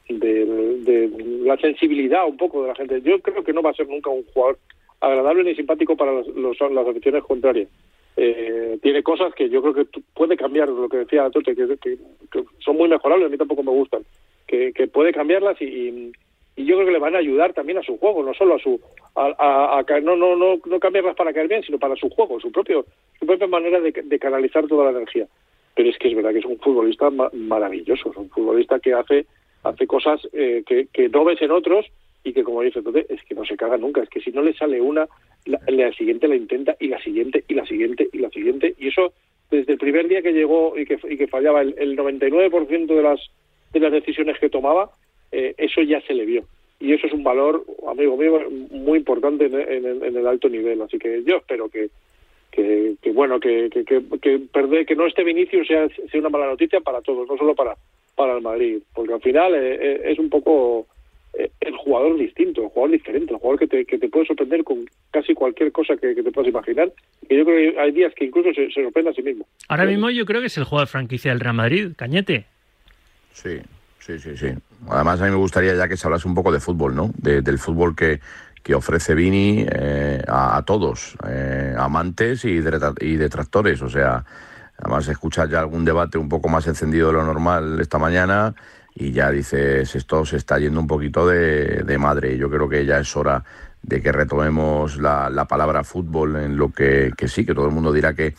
[1.45, 3.01] la sensibilidad un poco de la gente.
[3.03, 4.59] Yo creo que no va a ser nunca un jugador
[5.01, 7.69] agradable ni simpático para los, los, las aficiones contrarias.
[8.17, 11.99] Eh, tiene cosas que yo creo que puede cambiar, lo que decía Tote, que, que,
[12.59, 14.03] son muy mejorables, a mí tampoco me gustan,
[14.47, 16.11] que, que puede cambiarlas y,
[16.57, 18.59] y, yo creo que le van a ayudar también a su juego, no solo a
[18.59, 18.81] su,
[19.15, 22.51] a, a, no, no, no, no cambiarlas para caer bien, sino para su juego, su
[22.51, 22.85] propio,
[23.21, 25.29] su propia manera de canalizar toda la energía
[25.79, 28.95] pero es que es verdad que es un futbolista ma maravilloso, es un futbolista que
[28.95, 29.27] hace
[29.63, 31.87] hace cosas eh, que, que, no ves en otros
[32.25, 34.43] y que como dice entonces es que no se caga nunca, es que si no
[34.43, 35.07] le sale una,
[35.45, 38.89] la, la, siguiente la intenta y la siguiente y la siguiente y la siguiente y
[38.89, 39.13] eso
[39.53, 43.03] desde el primer día que llegó y que, y que fallaba el, el 99% de
[43.03, 43.21] las
[43.73, 44.91] de las decisiones que tomaba,
[45.31, 46.43] eh, eso ya se le vio.
[46.81, 50.83] Y eso es un valor, amigo mío, muy importante en, en, en el alto nivel,
[50.83, 51.91] así que yo espero que
[52.59, 56.29] que, que bueno, que, que, que, que, perder, que no esté Vinicius sea, sea una
[56.29, 57.77] mala noticia para todos, no solo para,
[58.17, 60.89] para el Madrid, porque al final eh, es un poco
[61.35, 64.65] eh, el jugador distinto, el jugador diferente, el jugador que te, que te puede sorprender
[64.65, 66.93] con casi cualquier cosa que, que te puedas imaginar.
[67.29, 69.47] Y yo creo que hay días que incluso se, se sorprende a sí mismo.
[69.69, 72.47] Ahora mismo yo creo que es el jugador franquicia del Real Madrid, Cañete.
[73.35, 73.61] Sí,
[74.01, 74.55] sí, sí, sí.
[74.89, 77.11] Además a mí me gustaría ya que se hablase un poco de fútbol, ¿no?
[77.17, 78.21] De, del fútbol que,
[78.63, 82.61] que ofrece Vini eh, a, todos, eh, amantes y,
[83.01, 83.83] y, detractores.
[83.83, 84.25] O sea,
[84.79, 88.55] Además, escuchas ya algún debate un poco más encendido de lo normal esta mañana
[88.95, 92.39] y ya dices, esto se está yendo un poquito de, de madre.
[92.39, 93.45] Yo creo que ya es hora
[93.83, 97.93] de que retomemos la, la palabra fútbol en lo que, sí, que todo el mundo
[97.93, 98.35] dirá que,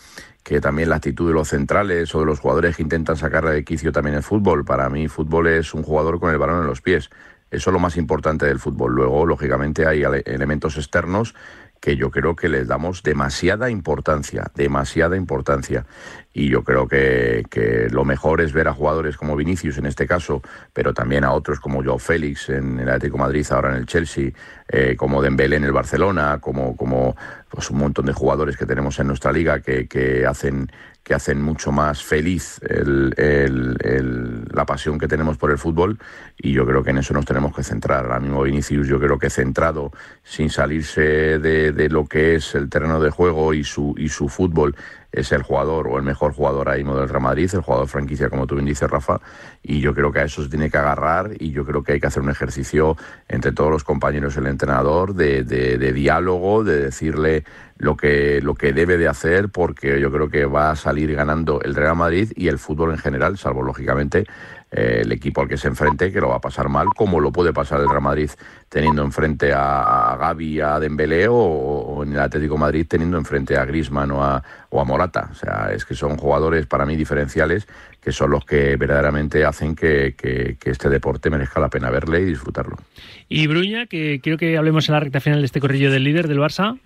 [0.49, 3.63] que también la actitud de los centrales o de los jugadores que intentan sacar de
[3.63, 4.65] quicio también el fútbol.
[4.65, 7.11] Para mí, fútbol es un jugador con el balón en los pies.
[7.51, 8.93] Eso es lo más importante del fútbol.
[8.93, 11.35] Luego, lógicamente, hay elementos externos
[11.79, 15.85] que yo creo que les damos demasiada importancia, demasiada importancia.
[16.33, 20.05] Y yo creo que, que, lo mejor es ver a jugadores como Vinicius en este
[20.05, 20.41] caso,
[20.73, 24.31] pero también a otros como Joao Félix en el Atlético Madrid, ahora en el Chelsea,
[24.67, 27.15] eh, como Dembélé en el Barcelona, como, como
[27.49, 30.71] pues un montón de jugadores que tenemos en nuestra liga que, que hacen
[31.09, 35.97] que hacen mucho más feliz el, la pasión que tenemos por el fútbol
[36.37, 38.05] y yo creo que en eso nos tenemos que centrar.
[38.05, 39.91] Ahora mismo Vinicius yo creo que centrado,
[40.21, 44.29] sin salirse de, de lo que es el terreno de juego y su, y su
[44.29, 44.75] fútbol,
[45.11, 48.29] es el jugador o el mejor jugador ahí mismo del Real Madrid, el jugador franquicia,
[48.29, 49.19] como tú bien dices, Rafa,
[49.63, 51.99] y yo creo que a eso se tiene que agarrar y yo creo que hay
[51.99, 52.95] que hacer un ejercicio
[53.27, 57.43] entre todos los compañeros del entrenador de, de, de diálogo, de decirle
[57.77, 61.61] lo que, lo que debe de hacer, porque yo creo que va a salir ganando
[61.61, 64.25] el Real Madrid y el fútbol en general, salvo lógicamente
[64.71, 67.53] el equipo al que se enfrente, que lo va a pasar mal, como lo puede
[67.53, 68.29] pasar el Real Madrid
[68.69, 73.65] teniendo enfrente a, a Gaby, a Dembélé o, en el Atlético Madrid teniendo enfrente a
[73.65, 75.29] Griezmann o a, o a Morata.
[75.31, 77.67] O sea, es que son jugadores para mí diferenciales
[78.01, 82.21] que son los que verdaderamente hacen que, que, que, este deporte merezca la pena verle
[82.21, 82.77] y disfrutarlo.
[83.27, 86.29] Y Bruña, que quiero que hablemos en la recta final de este corrillo del líder
[86.29, 86.79] del Barça.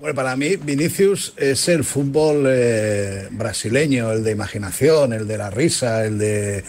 [0.00, 5.48] Bueno, para mí Vinicius es el fútbol eh, brasileño, el de imaginación, el de la
[5.48, 6.64] risa, el de,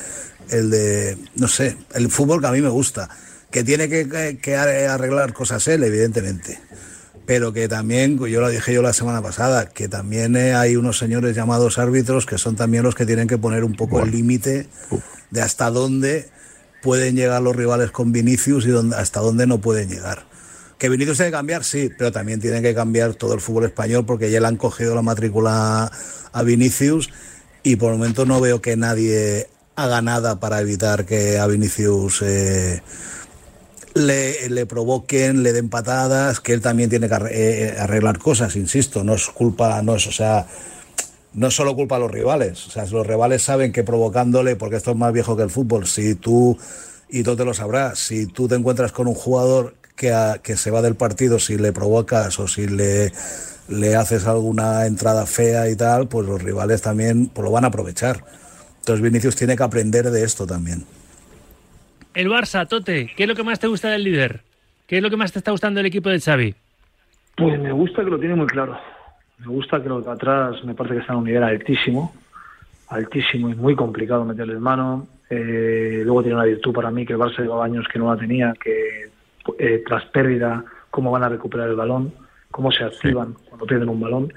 [0.49, 3.09] el de, no sé, el fútbol que a mí me gusta,
[3.51, 6.57] que tiene que, que arreglar cosas él, evidentemente,
[7.25, 10.97] pero que también, yo lo dije yo la semana pasada, que también eh, hay unos
[10.97, 14.05] señores llamados árbitros que son también los que tienen que poner un poco bueno.
[14.05, 14.69] el límite
[15.31, 16.29] de hasta dónde
[16.81, 20.26] pueden llegar los rivales con Vinicius y dónde, hasta dónde no pueden llegar.
[20.77, 24.05] Que Vinicius tiene que cambiar, sí, pero también tiene que cambiar todo el fútbol español
[24.05, 25.91] porque ya le han cogido la matrícula
[26.31, 27.09] a Vinicius
[27.63, 32.21] y por el momento no veo que nadie haga nada para evitar que a Vinicius
[32.23, 32.81] eh,
[33.93, 39.03] le, le, provoquen, le den patadas, que él también tiene que eh, arreglar cosas, insisto,
[39.03, 40.47] no es culpa, no es, o sea,
[41.33, 44.77] no es solo culpa a los rivales, o sea, los rivales saben que provocándole, porque
[44.77, 46.57] esto es más viejo que el fútbol, si tú,
[47.09, 50.55] y tú te lo sabrás, si tú te encuentras con un jugador que, a, que
[50.55, 53.11] se va del partido si le provocas o si le,
[53.67, 57.67] le haces alguna entrada fea y tal, pues los rivales también pues lo van a
[57.67, 58.23] aprovechar.
[58.79, 60.85] Entonces Vinicius tiene que aprender de esto también.
[62.13, 64.41] El Barça, Tote, ¿qué es lo que más te gusta del líder?
[64.87, 66.55] ¿Qué es lo que más te está gustando del equipo de Xavi?
[67.35, 68.79] Pues me gusta que lo tiene muy claro.
[69.39, 72.13] Me gusta que los de atrás me parece que están a un nivel altísimo,
[72.87, 75.07] altísimo y muy complicado meterles mano.
[75.29, 78.19] Eh, luego tiene una virtud para mí que el Barça llevaba años que no la
[78.19, 79.09] tenía, que
[79.57, 82.13] eh, tras pérdida, cómo van a recuperar el balón,
[82.51, 83.45] cómo se activan sí.
[83.49, 84.33] cuando pierden un balón.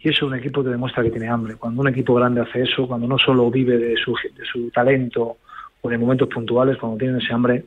[0.00, 1.56] Y eso es un equipo que demuestra que tiene hambre.
[1.56, 5.38] Cuando un equipo grande hace eso, cuando no solo vive de su, de su talento
[5.80, 7.64] o de momentos puntuales, cuando tienen ese hambre,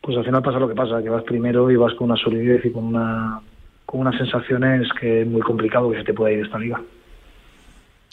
[0.00, 2.64] pues al final pasa lo que pasa, que vas primero y vas con una solidez
[2.64, 3.40] y con una
[3.86, 6.78] con unas sensaciones que es muy complicado que se te pueda ir esta liga.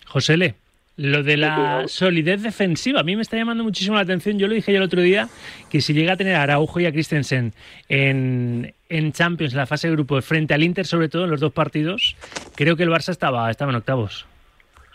[0.07, 0.55] José Le.
[0.97, 4.39] Lo de la solidez defensiva, a mí me está llamando muchísimo la atención.
[4.39, 5.27] Yo lo dije ya el otro día,
[5.69, 7.51] que si llega a tener a Araujo y a Christensen
[7.89, 11.41] en, en Champions, en la fase de grupos, frente al Inter, sobre todo en los
[11.41, 12.15] dos partidos,
[12.55, 14.25] creo que el Barça estaba, estaba en octavos.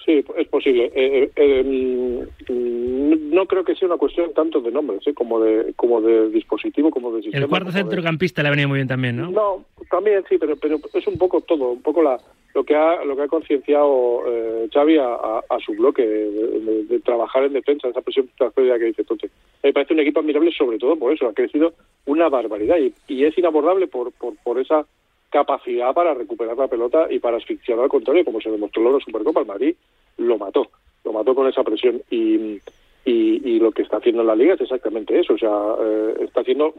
[0.04, 0.90] Sí, es posible.
[0.94, 5.12] Eh, eh, no creo que sea una cuestión tanto de nombres, ¿eh?
[5.12, 7.44] como de como de dispositivo, como de sistema.
[7.44, 8.44] El cuarto centrocampista de...
[8.44, 9.30] le ha venido muy bien también, ¿no?
[9.30, 12.18] No, también sí, pero pero es un poco todo, un poco la
[12.54, 17.44] lo que ha lo que ha concienciado eh, Xavi a, su bloque de, de, trabajar
[17.44, 19.30] en defensa, esa presión que dice Tote.
[19.62, 21.72] Me parece un equipo admirable sobre todo por eso, ha crecido
[22.06, 24.84] una barbaridad y, es inabordable por, por, esa
[25.30, 29.00] capacidad para recuperar la pelota y para asfixiar al contrario, como se demostró en la
[29.00, 29.76] Supercopa, el Madrid
[30.16, 30.68] lo mató,
[31.04, 32.60] lo mató con esa presión y,
[33.04, 36.24] y, y lo que está haciendo en la liga es exactamente eso, o sea, eh,
[36.24, 36.74] está haciendo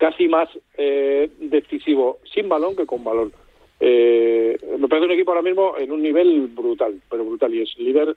[0.00, 0.48] casi más
[0.78, 3.32] eh, decisivo sin balón que con balón.
[3.80, 7.78] Eh, me parece un equipo ahora mismo en un nivel brutal, pero brutal, y es
[7.78, 8.16] líder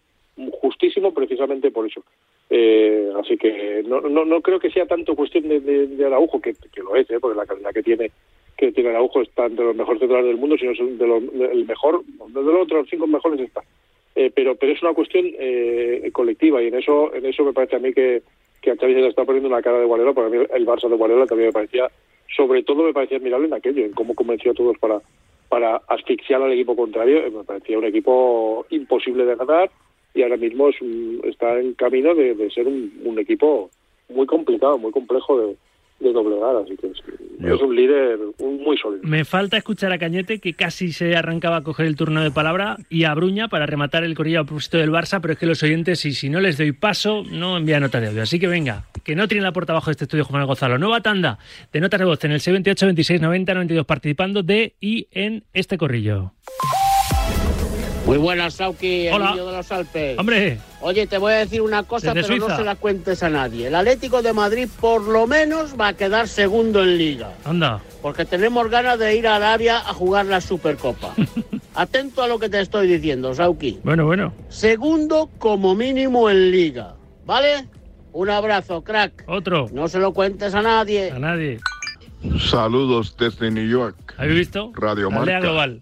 [0.61, 2.03] justísimo precisamente por eso.
[2.49, 6.81] Eh, así que no, no, no creo que sea tanto cuestión de, Araujo, que, que
[6.81, 7.19] lo es, ¿eh?
[7.19, 8.11] porque la calidad que tiene
[8.57, 11.65] que tiene Araujo está entre los mejores centrales del mundo, sino es de los, el
[11.65, 13.63] mejor, de los otros cinco mejores está.
[14.15, 17.77] Eh, pero pero es una cuestión eh, colectiva y en eso en eso me parece
[17.77, 18.21] a mí que,
[18.61, 20.67] que a Xavi se le está poniendo una cara de Guardiola, porque a mí el
[20.67, 21.89] Barça de Guardiola también me parecía,
[22.35, 25.01] sobre todo me parecía admirable en aquello, en cómo convenció a todos para
[25.53, 27.19] para asfixiar al equipo contrario.
[27.19, 29.69] Eh, me parecía un equipo imposible de ganar
[30.15, 30.77] y ahora mismo es
[31.25, 33.69] está en camino de, ser un, equipo
[34.09, 35.55] muy complicado, muy complejo de,
[35.99, 39.03] de doblegar, así que es, un líder muy sólido.
[39.03, 42.77] Me falta escuchar a Cañete, que casi se arrancaba a coger el turno de palabra,
[42.89, 45.61] y a Bruña para rematar el corrillo a propósito del Barça, pero es que los
[45.63, 48.23] oyentes, y si no les doy paso, no envían nota de audio.
[48.23, 50.77] Así que venga, que no tienen la puerta abajo de este estudio Juan Gonzalo.
[50.77, 51.37] Nueva tanda
[51.71, 55.77] de notas de voz en el 78 26 90 92 participando de y en este
[55.77, 56.33] corrillo.
[58.13, 60.19] Muy buenas, Sauki, el niño de los Alpes.
[60.19, 60.59] Hombre.
[60.81, 63.67] Oye, te voy a decir una cosa, pero no se la cuentes a nadie.
[63.67, 67.31] El Atlético de Madrid por lo menos va a quedar segundo en Liga.
[67.43, 67.81] Anda.
[68.03, 71.15] Porque tenemos ganas de ir a Arabia a jugar la Supercopa.
[71.73, 73.79] Atento a lo que te estoy diciendo, Sauki.
[73.83, 74.31] Bueno, bueno.
[74.49, 76.93] Segundo como mínimo en Liga.
[77.25, 77.67] ¿Vale?
[78.11, 79.23] Un abrazo, crack.
[79.25, 79.69] Otro.
[79.73, 81.09] No se lo cuentes a nadie.
[81.09, 81.59] A nadie.
[82.39, 84.13] Saludos desde New York.
[84.17, 84.71] ¿Habéis visto?
[84.75, 85.39] Radio Marca.
[85.39, 85.81] Global.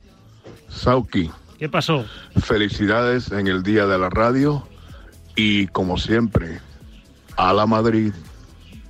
[0.70, 1.30] Sauki.
[1.62, 2.06] ¿Qué pasó?
[2.43, 4.67] Felicidades en el Día de la Radio
[5.36, 6.58] y como siempre,
[7.38, 8.13] a la Madrid.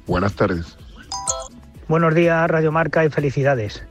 [0.07, 0.77] Buenas tardes.
[1.89, 3.85] Buenos días, Radio Marca y felicidades.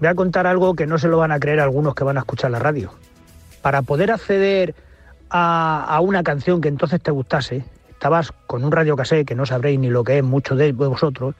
[0.00, 2.20] Voy a contar algo que no se lo van a creer algunos que van a
[2.20, 2.94] escuchar la radio.
[3.60, 4.74] Para poder acceder
[5.28, 9.78] a, una canción que entonces te gustase, estabas con un radio casé, que no sabréis
[9.78, 11.34] ni lo que es mucho de vosotros,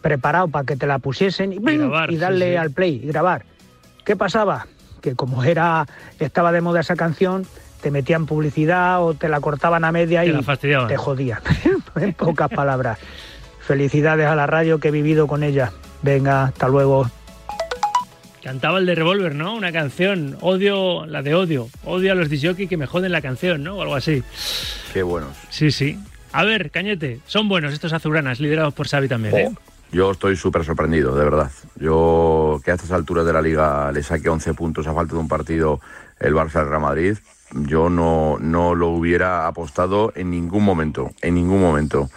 [0.00, 3.44] preparado para que te la pusiesen y, y, darle al play y grabar.
[4.06, 4.66] ¿Qué pasaba?
[5.02, 5.86] Que como era
[6.18, 7.46] estaba de moda esa canción,
[7.82, 11.40] te metían publicidad o te la cortaban a media y te jodían.
[11.96, 12.98] en pocas palabras.
[13.60, 15.72] Felicidades a la radio que he vivido con ella.
[16.02, 17.10] Venga, hasta luego.
[18.42, 19.54] Cantaba el de Revolver, ¿no?
[19.54, 23.62] Una canción, odio, la de odio, odio a los disjockey que me joden la canción,
[23.62, 23.76] ¿no?
[23.76, 24.24] O algo así.
[24.92, 25.36] Qué buenos.
[25.48, 25.98] Sí, sí.
[26.32, 29.52] A ver, Cañete, son buenos estos azuranas, liderados por Xavi también, ¿eh?
[29.92, 31.50] Yo estoy súper sorprendido, de verdad.
[31.76, 35.20] Yo que a estas alturas de la liga le saque 11 puntos a falta de
[35.20, 35.80] un partido
[36.18, 37.18] el Barça al Real Madrid,
[37.52, 42.08] yo no, no lo hubiera apostado en ningún momento, en ningún momento.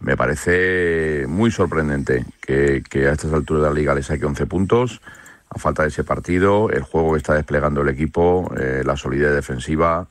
[0.00, 5.00] Me parece muy sorprendente que, a estas alturas de la liga le saque 11 puntos
[5.48, 9.32] a falta de ese partido, el juego que está desplegando el equipo, eh, la solidez
[9.32, 10.06] defensiva.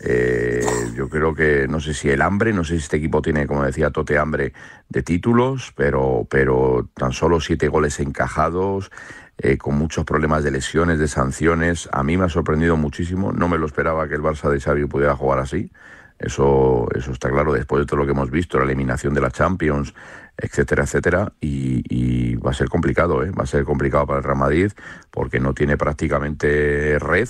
[0.00, 3.46] Eh, yo creo que no sé si el hambre, no sé si este equipo tiene,
[3.46, 4.52] como decía Tote, hambre
[4.88, 8.90] de títulos, pero, pero tan solo siete goles encajados,
[9.38, 11.88] eh, con muchos problemas de lesiones, de sanciones.
[11.92, 13.32] A mí me ha sorprendido muchísimo.
[13.32, 15.70] No me lo esperaba que el Barça de Xavi pudiera jugar así.
[16.18, 19.30] Eso, eso está claro después de todo lo que hemos visto, la eliminación de la
[19.30, 19.92] Champions,
[20.38, 21.32] etcétera, etcétera.
[21.40, 23.30] Y, va a ser complicado, ¿eh?
[23.32, 24.72] va a ser complicado para el Real Madrid
[25.10, 27.28] porque no tiene prácticamente red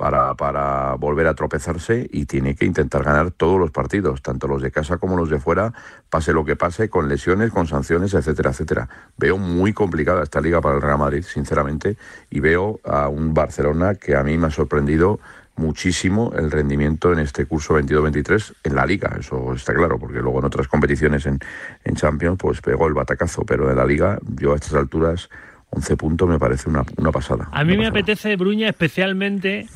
[0.00, 4.62] para, para volver a tropezarse y tiene que intentar ganar todos los partidos, tanto los
[4.62, 5.74] de casa como los de fuera,
[6.08, 8.88] pase lo que pase, con lesiones, con sanciones, etcétera, etcétera.
[9.18, 11.98] Veo muy complicada esta liga para el Real Madrid, sinceramente,
[12.30, 15.20] y veo a un Barcelona que a mí me ha sorprendido
[15.56, 20.38] muchísimo el rendimiento en este curso 22-23 en la liga, eso está claro, porque luego
[20.38, 21.38] en otras competiciones en,
[21.84, 25.28] en Champions pues pegó el batacazo, pero en la liga yo a estas alturas
[25.68, 27.50] 11 puntos me parece una, una pasada.
[27.52, 29.68] A mí me apetece, Bruña, especialmente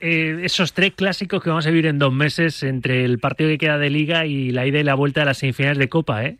[0.00, 3.58] eh, esos tres clásicos que vamos a vivir en dos meses entre el partido que
[3.58, 6.36] queda de liga y la ida y la vuelta de las semifinales de Copa, ¿eh?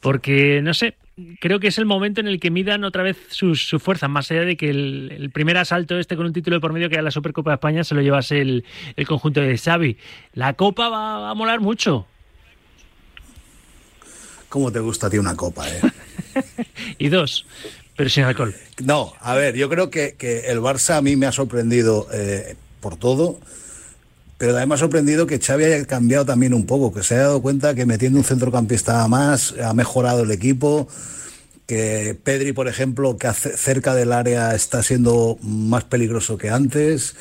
[0.00, 0.94] Porque, no sé,
[1.40, 4.42] creo que es el momento en el que midan otra vez sus, fuerzas, más allá
[4.42, 7.10] de que el, primer asalto este con un título de por medio que era la
[7.10, 8.64] Supercopa de España se lo llevase el,
[9.06, 9.96] conjunto de Xavi.
[10.34, 12.06] La Copa va, a molar mucho.
[14.48, 15.80] ¿Cómo te gusta a ti una copa, eh?
[16.98, 17.44] y dos,
[17.96, 18.54] pero sin alcohol.
[18.82, 20.14] No, a ver, yo creo que,
[20.46, 23.38] el Barça a mí me ha sorprendido eh, por todo.
[24.38, 27.24] Pero también me ha sorprendido que Xavi haya cambiado también un poco, que se haya
[27.24, 30.88] dado cuenta que metiendo un centrocampista más ha mejorado el equipo,
[31.66, 37.16] que Pedri, por ejemplo, que cerca del área está siendo más peligroso que antes.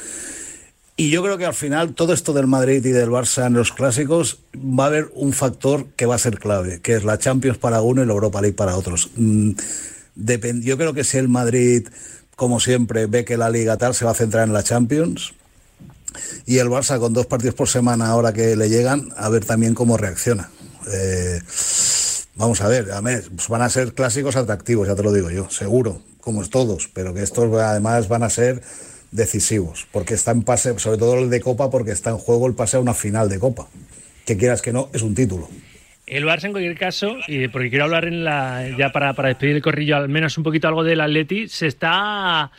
[0.96, 3.72] Y yo creo que al final todo esto del Madrid y del Barça en los
[3.72, 7.58] clásicos va a haber un factor que va a ser clave, que es la Champions
[7.58, 9.10] para uno y la Europa League para otros.
[9.16, 9.52] Mm,
[10.62, 11.88] yo creo que si el Madrid
[12.38, 15.34] como siempre, ve que la liga tal se va a centrar en la Champions.
[16.46, 19.74] Y el Barça con dos partidos por semana ahora que le llegan, a ver también
[19.74, 20.50] cómo reacciona.
[20.92, 21.40] Eh,
[22.36, 22.88] vamos a ver,
[23.36, 26.90] pues van a ser clásicos atractivos, ya te lo digo yo, seguro, como es todos,
[26.94, 28.62] pero que estos además van a ser
[29.12, 32.54] decisivos, porque está en pase, sobre todo el de Copa, porque está en juego el
[32.54, 33.68] pase a una final de Copa.
[34.26, 35.50] Que quieras que no, es un título.
[36.06, 39.58] El Barça, en cualquier caso, y porque quiero hablar en la, ya para, para despedir
[39.58, 42.52] el corrillo, al menos un poquito algo del Atleti, se está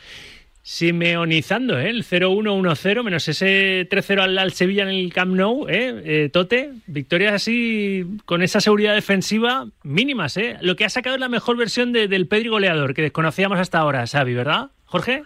[0.61, 1.89] simeonizando, ¿eh?
[1.89, 6.01] El 0-1-1-0, menos ese 3-0 al, Sevilla en el Camp Nou, ¿eh?
[6.03, 6.29] ¿eh?
[6.31, 10.57] Tote, victorias así con esa seguridad defensiva mínimas, ¿eh?
[10.61, 14.05] Lo que ha sacado es la mejor versión del Pedri goleador, que desconocíamos hasta ahora,
[14.05, 15.23] Xavi, ¿verdad, Jorge?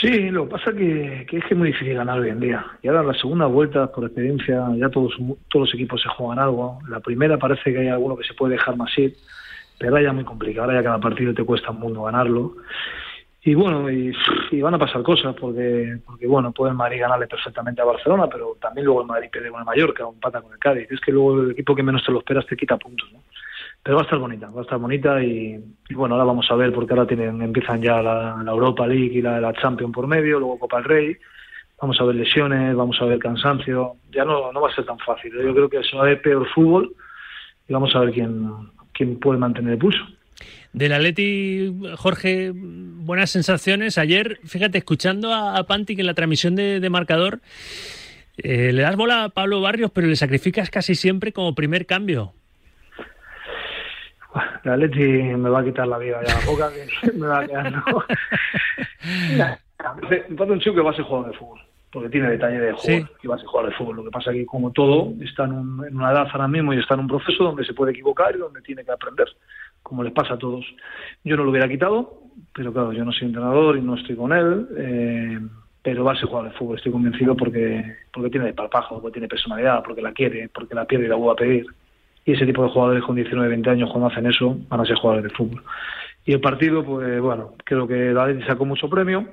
[0.00, 2.64] Sí, lo que pasa que, que es que es muy difícil ganar hoy en día.
[2.82, 5.14] Y ahora la segunda vuelta, por experiencia, ya todos,
[5.48, 6.78] todos los equipos se juegan algo.
[6.88, 9.14] La primera parece que hay alguno que se puede dejar más ir,
[9.78, 10.66] pero ahora ya muy complicado.
[10.66, 12.54] Ahora ya cada partido te cuesta un mundo ganarlo.
[13.42, 14.12] Y bueno, y,
[14.60, 18.56] van a pasar cosas, porque, porque bueno, puede el Madrid ganarle perfectamente a Barcelona, pero
[18.60, 20.90] también luego el Madrid pierde con el Mallorca, un pata con el Cádiz.
[20.90, 23.20] Es que luego el equipo que menos te lo esperas te quita puntos, ¿no?
[23.82, 25.58] pero va a estar bonita, va a estar bonita y,
[25.92, 29.40] bueno, ahora vamos a ver porque ahora tienen, empiezan ya la, Europa League y la,
[29.40, 31.16] la Champions por medio, luego Copa del Rey,
[31.80, 34.98] vamos a ver lesiones, vamos a ver cansancio, ya no, no va a ser tan
[34.98, 36.94] fácil, yo creo que se va a ver peor fútbol
[37.68, 38.50] y vamos a ver quién,
[38.92, 40.04] quién puede mantener el pulso.
[40.72, 43.98] Del Atleti, Jorge, buenas sensaciones.
[43.98, 47.40] Ayer, fíjate, escuchando a, a Pantic en la transmisión de, marcador,
[48.38, 52.34] eh, le das bola a Pablo Barrios, pero le sacrificas casi siempre como primer cambio.
[54.62, 57.46] La Leti me va a quitar la vida ya, la boca que me va a
[57.46, 57.72] quedar.
[60.28, 61.58] Me parece un chico que va a ser jugador de fútbol,
[61.90, 63.96] porque tiene detalle de juego y va a ser jugador de fútbol.
[63.96, 66.94] Lo que pasa es que, como todo, está en, una edad ahora mismo y está
[66.94, 69.26] en un proceso donde se puede equivocar y donde tiene que aprender,
[69.82, 70.64] como les pasa a todos.
[71.24, 72.22] Yo no lo hubiera quitado,
[72.54, 74.68] pero claro, yo no soy entrenador y no estoy con él.
[74.76, 75.40] Eh,
[75.82, 79.28] pero va a ser jugador de fútbol, estoy convencido porque porque tiene de porque tiene
[79.28, 81.66] personalidad, porque la quiere, porque la pierde y la vuelve a pedir
[82.24, 84.96] y ese tipo de jugadores con 19, 20 años cuando hacen eso van a ser
[84.96, 85.62] jugadores de fútbol.
[86.24, 89.26] Y el partido, pues bueno, creo que David sacó mucho premio,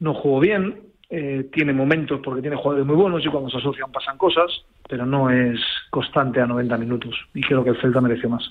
[0.00, 3.92] no jugó bien, eh, tiene momentos porque tiene jugadores muy buenos y cuando se asocian
[3.92, 4.50] pasan cosas,
[4.88, 8.50] pero no es constante a 90 minutos y creo que el Celta mereció más.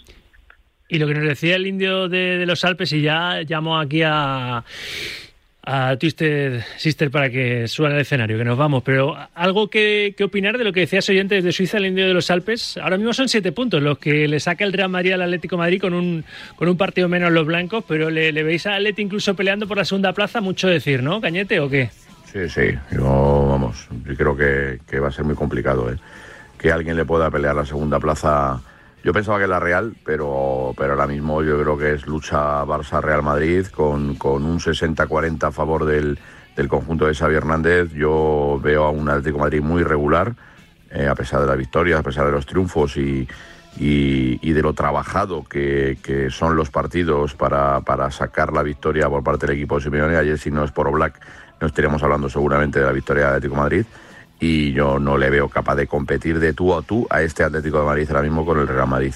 [0.94, 4.64] Y lo que nos decía el indio de, los Alpes, y ya llamo aquí a
[5.66, 8.84] a Twisted Sister para que suban al escenario, que nos vamos.
[8.84, 12.30] Pero algo que, opinar de lo que decías oyente desde Suiza, el Indio de los
[12.30, 12.78] Alpes.
[12.78, 15.80] Ahora mismo son siete puntos los que le saca el Real Madrid al Atlético Madrid
[15.82, 16.26] con un,
[16.58, 19.86] con un partido menos los blancos, pero le, veis a Atleti incluso peleando por la
[19.86, 21.90] segunda plaza, mucho decir, ¿no, Cañete, o qué?
[22.32, 25.98] Sí, sí, yo, vamos, yo creo que, que va a ser muy complicado, ¿eh?
[26.58, 28.62] Que alguien le pueda pelear la segunda plaza
[29.04, 33.22] yo pensaba que era Real, pero, pero ahora mismo yo creo que es lucha Barça-Real
[33.22, 36.18] Madrid con, con un 60-40 a favor del,
[36.56, 37.92] del, conjunto de Xavi Hernández.
[37.92, 40.34] Yo veo a un Atlético Madrid muy regular,
[40.90, 43.28] eh, a pesar de la victoria, a pesar de los triunfos y,
[43.78, 49.22] y, de lo trabajado que, que son los partidos para, para, sacar la victoria por
[49.22, 50.16] parte del equipo de Simeone.
[50.16, 51.20] Ayer, si no es por Black,
[51.60, 53.86] no estaríamos hablando seguramente de la victoria de Atlético Madrid
[54.44, 57.80] y yo no le veo capaz de competir de tú a tú a este Atlético
[57.80, 59.14] de Madrid ahora mismo con el Real Madrid.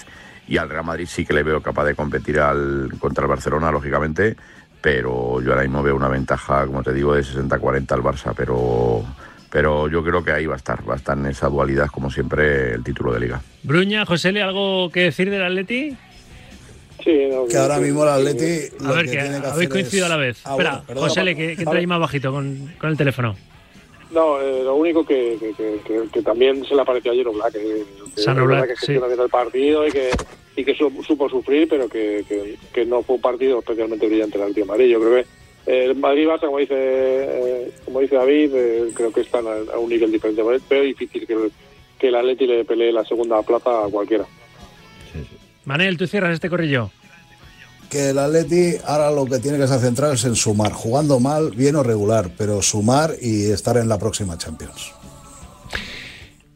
[0.48, 3.70] Y al Real Madrid sí que le veo capaz de competir al, contra el Barcelona,
[3.70, 4.34] lógicamente,
[4.80, 9.04] pero yo ahora mismo veo una ventaja, como te digo, de 60-40 al Barça, pero,
[9.50, 12.10] pero yo creo que ahí va a estar, va a estar en esa dualidad, como
[12.10, 13.42] siempre, el título de liga.
[13.64, 15.94] Bruña, José, ¿le algo que decir del Atleti?
[17.04, 18.74] Sí, que ahora mismo el Atleti.
[18.82, 20.40] A ver, que, habéis coincidido a la vez.
[20.46, 23.36] Ah, Espera, José, que, que ahí más bajito con, con el teléfono.
[24.10, 25.36] No, eh, lo único que,
[26.12, 29.90] que, también se le apareció ayer Oblak, que, que, que gestiona bien el partido y
[29.90, 30.10] que,
[30.56, 32.24] y que supo sufrir, pero que,
[32.72, 34.86] que, no fue un partido especialmente brillante el de Madrid.
[34.86, 35.20] Yo creo que
[35.70, 38.50] eh, el Madrid Barça, como dice, eh, como dice David,
[38.94, 41.50] creo que están a, un nivel diferente, pero es difícil que,
[41.98, 44.24] que el Atleti le pelee la segunda plaza a cualquiera.
[45.66, 46.90] Manel, tú cierras este corrillo
[47.88, 51.50] que el Atleti ahora lo que tiene que ser central es en sumar, jugando mal,
[51.50, 54.92] bien o regular, pero sumar y estar en la próxima Champions.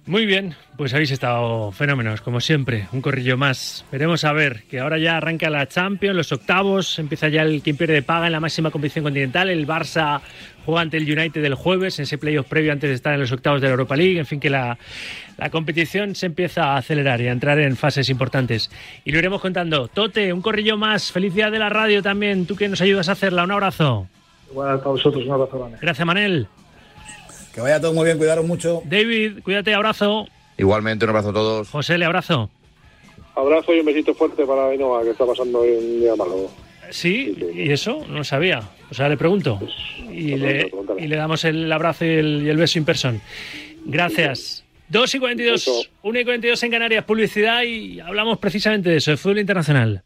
[0.06, 3.84] Muy bien, pues habéis estado fenómenos, como siempre, un corrillo más.
[3.92, 7.76] Veremos a ver, que ahora ya arranca la Champions, los octavos, empieza ya el quien
[7.76, 10.20] pierde paga en la máxima competición continental, el Barça
[10.64, 13.32] juega ante el United el jueves, en ese playoff previo antes de estar en los
[13.32, 14.78] octavos de la Europa League, en fin, que la,
[15.36, 18.70] la competición se empieza a acelerar y a entrar en fases importantes.
[19.04, 19.88] Y lo iremos contando.
[19.88, 23.44] Tote, un corrillo más, felicidad de la radio también, tú que nos ayudas a hacerla,
[23.44, 24.06] un abrazo.
[24.50, 25.78] Igual para vosotros, un abrazo grande.
[25.80, 26.46] Gracias, Manel.
[27.54, 28.82] Que vaya todo muy bien, cuidaros mucho.
[28.84, 30.26] David, cuídate, abrazo.
[30.58, 31.68] Igualmente, un abrazo a todos.
[31.68, 32.50] José, le abrazo.
[33.34, 36.50] Abrazo y un besito fuerte para Ainhoa, que está pasando hoy un día malo.
[36.90, 38.62] Sí, y eso no sabía.
[38.90, 39.58] O sea, le pregunto.
[39.58, 39.72] Pues,
[40.10, 43.20] y, le, y, le, damos el abrazo y el, beso in person.
[43.86, 44.64] Gracias.
[44.88, 49.16] 2 y 42, 1 y 42 en Canarias, publicidad y hablamos precisamente de eso, de
[49.16, 50.02] fútbol internacional.